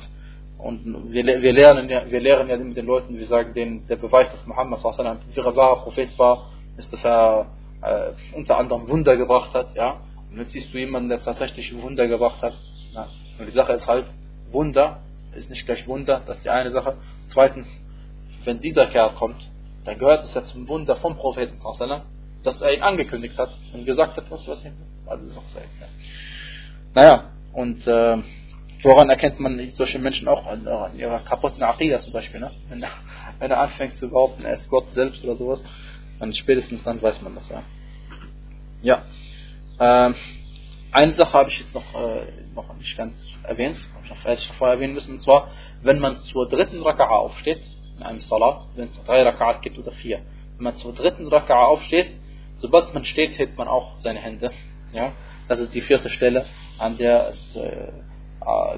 [0.58, 3.96] Und wir, wir, lernen ja, wir lehren ja mit den Leuten, wir sagen denen, der
[3.96, 7.46] Beweis, dass Muhammad ein wahrer Prophet war, ist, dass er
[7.82, 9.76] äh, unter anderem Wunder gebracht hat.
[9.76, 10.00] Ja?
[10.32, 12.54] Und jetzt siehst du jemanden, der tatsächlich Wunder gebracht hat.
[12.92, 13.06] Ja?
[13.38, 14.06] Und die Sache ist halt,
[14.50, 14.98] Wunder
[15.36, 16.96] ist nicht gleich Wunder, das ist die eine Sache.
[17.26, 17.68] Zweitens,
[18.44, 19.48] wenn dieser Kerl kommt,
[19.84, 21.60] dann gehört es ja zum Wunder vom Propheten,
[22.42, 25.70] dass er ihn angekündigt hat und gesagt hat, was was hinten also ist auch selten.
[25.80, 25.86] Ja.
[26.94, 28.18] Naja, und äh,
[28.82, 32.50] woran erkennt man solche Menschen auch an, an ihrer kaputten Aqidah zum Beispiel, ne?
[32.68, 32.84] Wenn,
[33.38, 35.62] wenn, er anfängt zu behaupten, er ist Gott selbst oder sowas,
[36.18, 37.62] dann spätestens dann weiß man das, ja.
[38.82, 39.02] Ja.
[39.80, 40.14] Ähm,
[40.90, 44.50] eine Sache habe ich jetzt noch, äh, noch nicht ganz erwähnt, habe ich noch fertig
[44.58, 45.48] vorher erwähnen müssen, und zwar,
[45.82, 47.60] wenn man zur dritten Raka'a aufsteht,
[47.96, 50.20] in einem Salat, wenn es drei Raka'at gibt oder vier,
[50.56, 52.10] wenn man zur dritten Raka'a aufsteht,
[52.58, 54.50] sobald man steht, hebt man auch seine Hände
[54.92, 55.12] ja?
[55.48, 56.46] Das ist die vierte Stelle,
[56.78, 57.88] an der es äh,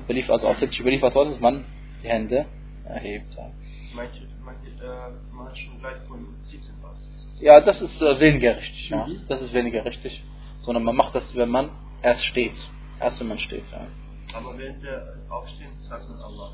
[0.06, 1.64] belief, also authentisch überliefert worden ist, dass man
[2.02, 2.46] die Hände
[2.84, 3.34] erhebt.
[3.34, 3.50] Ja.
[3.94, 7.08] Manche, manche, äh, man schon gleich von 17 aus.
[7.40, 8.90] Ja, das ist äh, weniger richtig.
[8.90, 9.06] Ja.
[9.06, 9.22] Mhm.
[9.28, 10.22] Das ist weniger richtig.
[10.60, 11.70] Sondern man macht das, wenn man
[12.02, 12.54] erst steht.
[13.00, 13.64] Erst wenn man steht.
[13.72, 13.86] Ja.
[14.34, 16.52] Aber während der Aufstehen sagt man Allah.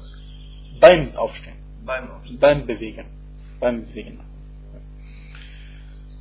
[0.80, 1.56] Beim Aufstehen.
[1.84, 2.38] Beim Aufstehen.
[2.38, 3.06] Beim Bewegen.
[3.60, 4.20] Beim Bewegen.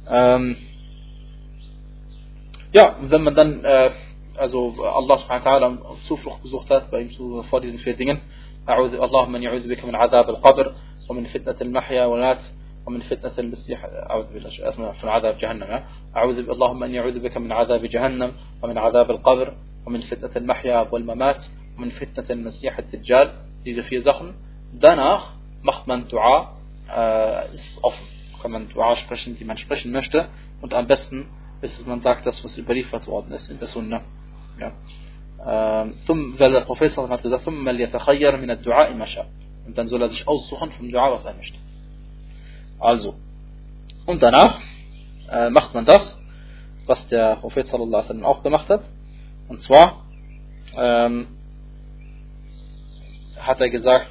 [0.07, 0.57] Ähm,
[2.75, 3.91] ja, wenn man dann äh,
[4.37, 4.59] also
[4.99, 5.67] Allah subhanahu wa ta'ala
[6.07, 8.19] Zuflucht gesucht hat bei ihm zu, vor diesen vier Dingen
[8.67, 10.75] اللهم اني اعوذ بك من عذاب القبر
[11.09, 12.41] ومن فتنة المحيا والممات
[12.85, 15.83] ومن فتنة المسيح أعوذ بالله اسمع من عذاب جهنم
[16.17, 16.83] أعوذ اللهم
[17.85, 18.31] جهنم
[18.63, 19.53] ومن عذاب القبر
[19.85, 21.45] ومن فتنة المحيا والممات
[21.77, 23.27] ومن فتنة المسيح الدجال
[23.65, 24.33] diese vier Sachen
[24.73, 25.23] danach
[25.61, 26.57] macht man Dua
[26.89, 28.05] äh, ist offen
[28.41, 30.27] kann man Dua sprechen die man sprechen möchte
[30.61, 31.27] und am besten
[31.64, 34.00] bis man sagt, das, was überliefert worden ist in der Sunna.
[34.58, 34.72] Ja.
[36.06, 39.26] ثم, weil der Prophet hat gesagt, ثم ليتخير من الدعاء ما شاء.
[39.66, 41.58] Und dann soll er sich aussuchen vom Dua, was er möchte.
[42.78, 43.14] Also,
[44.06, 44.58] und danach
[45.30, 46.18] äh, macht man das,
[46.86, 48.82] was der Prophet sallallahu alaihi wasallam auch gemacht hat.
[49.48, 50.04] Und zwar
[50.76, 51.28] ähm,
[53.38, 54.10] hat er gesagt,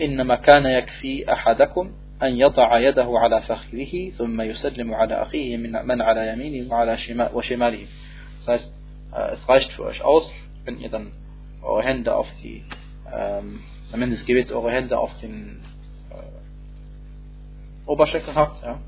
[0.00, 1.90] إنما كان يكفي أحدكم
[2.22, 7.30] أن يضع يده على فخذه ثم يسلم على أخيه من, من على يمينه وعلى شمال
[7.34, 7.86] وشماله.
[8.38, 8.80] Das heißt,
[9.12, 10.32] äh, es reicht für euch aus,
[10.64, 11.12] wenn ihr dann
[11.62, 12.64] eure Hände auf die,
[13.12, 13.60] ähm,
[13.92, 15.60] am Ende des Gebets eure Hände auf den
[16.10, 18.78] äh, Oberschenkel habt, ja.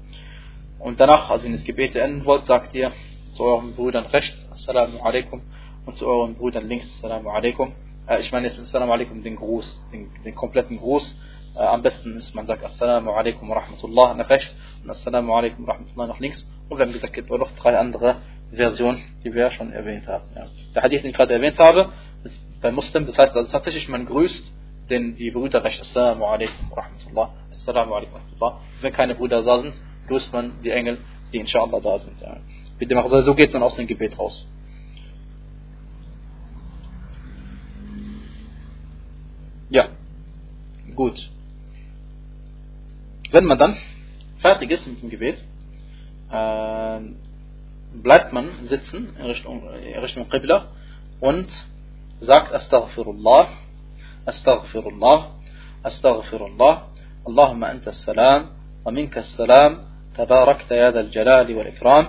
[0.78, 2.93] Und danach, also wenn ihr das Gebet enden wollt, sagt ihr
[3.32, 5.43] zu euren Brüdern rechts, Assalamu alaikum,
[5.86, 7.72] und zu euren Brüdern links, Assalamu alaikum.
[8.07, 11.14] Äh, ich meine jetzt Assalamu alaikum den Gruß, den, den kompletten Gruß.
[11.56, 15.68] äh, am besten ist, man sagt Assalamu alaikum wa rahmatullah nach rechts und Assalamu alaikum
[15.68, 16.43] wa rahmatullah nach links.
[16.70, 18.18] Und wir haben gesagt, es gibt auch noch drei andere
[18.51, 20.26] Versionen, die wir schon erwähnt haben.
[20.36, 20.47] Ja.
[20.74, 21.91] Der Hadith, den ich gerade erwähnt habe,
[22.24, 24.51] ist bei Muslim, das heißt also tatsächlich, man grüßt
[24.89, 25.82] den, die Brüder rechts.
[25.82, 27.34] Assalamu alaikum wa rahmatullah.
[27.51, 28.62] Assalamu alaikum wa rahmatullah.
[28.82, 30.97] Wenn keine Brüder da sind, grüßt man die Engel,
[31.32, 32.20] die inshallah da sind.
[32.20, 32.38] Ja.
[32.80, 34.47] Bitte machen, so geht man aus dem Gebet raus.
[39.70, 39.88] Ja,
[40.95, 41.32] gut.
[43.34, 43.75] Wenn man dann
[44.38, 45.43] fertig ist mit dem Gebet,
[46.31, 46.99] äh,
[47.95, 50.67] bleibt man sitzen in Richtung, in Richtung Qibla
[51.19, 51.47] und
[52.21, 53.47] sagt Astaghfirullah,
[54.25, 55.31] Astaghfirullah,
[55.81, 56.89] Astaghfirullah,
[57.25, 58.49] Allahumma anta salam,
[58.84, 59.79] wa minka salam,
[60.15, 62.05] tabarakta ya dal jalali wal ikram.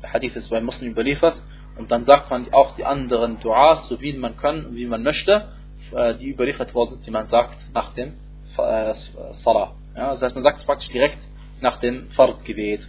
[0.00, 1.42] Der Hadith ist bei Muslim überliefert.
[1.76, 5.02] Und dann sagt man auch die anderen Duas, so wie man kann und wie man
[5.02, 5.48] möchte.
[5.90, 8.14] Äh, die überliefert worden sind, die man sagt nach dem
[8.56, 8.94] äh,
[9.42, 9.72] Salah.
[9.96, 11.18] Ja, das heißt, man sagt es praktisch direkt
[11.60, 12.86] nach dem Fard-Gebet.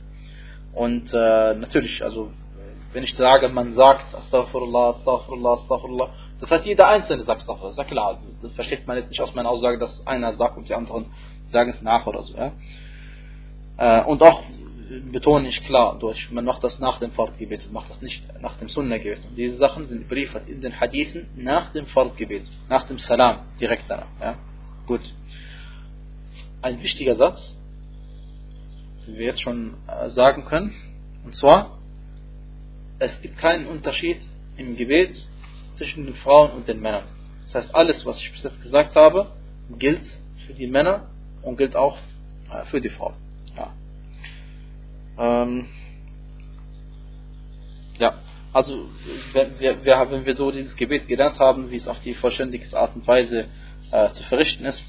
[0.74, 2.32] Und äh, natürlich, also
[2.94, 7.78] wenn ich sage, man sagt Astaghfirullah, Astaghfirullah, Astaghfirullah, das heißt, jeder Einzelne sagt Astaghfirullah, ist
[7.78, 8.08] ja klar.
[8.08, 11.08] Also, das versteht man jetzt nicht aus meiner Aussage, dass einer sagt und die anderen
[11.52, 12.36] sagen es nach oder so.
[12.36, 12.52] Ja?
[13.78, 14.42] Äh, und auch
[15.12, 18.58] betone ich klar durch, man macht das nach dem Fahrtgebet, man macht das nicht nach
[18.58, 19.26] dem Sunnah-Gebet.
[19.30, 23.84] Und diese Sachen sind überliefert in den Hadithen nach dem Fahrtgebet, nach dem Salam, direkt
[23.88, 24.08] danach.
[24.20, 24.36] Ja?
[24.88, 25.02] Gut.
[26.62, 27.58] Ein wichtiger Satz,
[29.08, 30.74] den wir jetzt schon äh, sagen können,
[31.24, 31.78] und zwar,
[33.00, 34.20] es gibt keinen Unterschied
[34.58, 35.26] im Gebet
[35.76, 37.06] zwischen den Frauen und den Männern.
[37.46, 39.32] Das heißt, alles, was ich bis jetzt gesagt habe,
[39.78, 40.06] gilt
[40.46, 41.10] für die Männer
[41.42, 41.98] und gilt auch
[42.52, 43.16] äh, für die Frauen.
[45.20, 45.68] Ähm,
[48.00, 48.14] ja,
[48.54, 48.90] also
[49.34, 52.96] wenn wir, wenn wir so dieses Gebet gelernt haben, wie es auf die vollständigste Art
[52.96, 53.46] und Weise
[53.92, 54.82] äh, zu verrichten ist,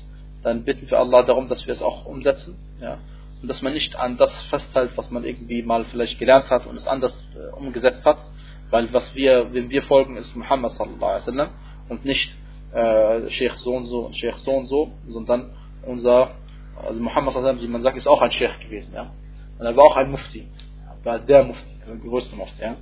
[0.44, 2.56] dann bitten wir Allah darum, dass wir es auch umsetzen.
[2.82, 3.00] Ja?
[3.42, 6.78] Und dass man nicht an das festhält, was man irgendwie mal vielleicht gelernt hat und
[6.78, 8.18] es anders äh, umgesetzt hat.
[8.70, 11.50] Weil was wir, wenn wir folgen, ist Muhammad sallallahu alaihi wasallam
[11.90, 12.36] und nicht
[12.74, 15.52] äh, Sheikh so und so und Sheikh so und so, sondern
[15.86, 16.32] unser,
[16.76, 18.94] also Muhammad sallallahu alaihi wasallam, wie man sagt, ist auch ein Sheikh gewesen.
[18.94, 19.12] Ja?
[19.60, 20.48] Und er war auch ein Mufti.
[21.04, 22.62] War der Mufti, der größte Mufti.
[22.62, 22.76] Ja?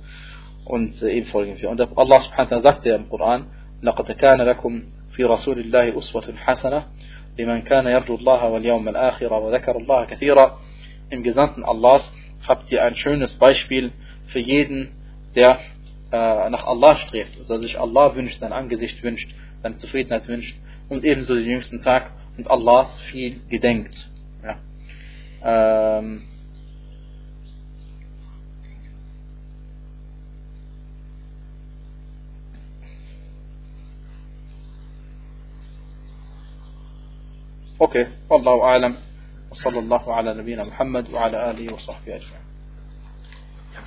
[0.64, 1.70] Und äh, ihm folgen wir.
[1.70, 3.46] Und Allah subhanahu wa ta'ala sagt ja im Koran,
[3.84, 6.86] لقد كان لكم في رسول الله أسوة حسنة
[7.38, 10.58] لمن كان يرجو الله واليوم الآخر وذكر الله كثيرا
[11.10, 12.12] Im Gesandten Allahs
[12.48, 13.92] habt ihr ein schönes Beispiel
[14.26, 14.88] für jeden,
[15.34, 15.58] der
[16.10, 19.30] äh, nach Allah strebt, also sich Allah wünscht, sein Angesicht wünscht,
[19.62, 20.56] seine Zufriedenheit wünscht
[20.88, 24.10] und ebenso den jüngsten Tag und Allahs viel gedenkt.
[24.42, 25.98] Ja.
[25.98, 26.22] Ähm,
[37.81, 38.95] أوكي والله أعلم.
[39.51, 42.48] وصلى الله على نبينا محمد وعلى آله وصحبه أجمعين.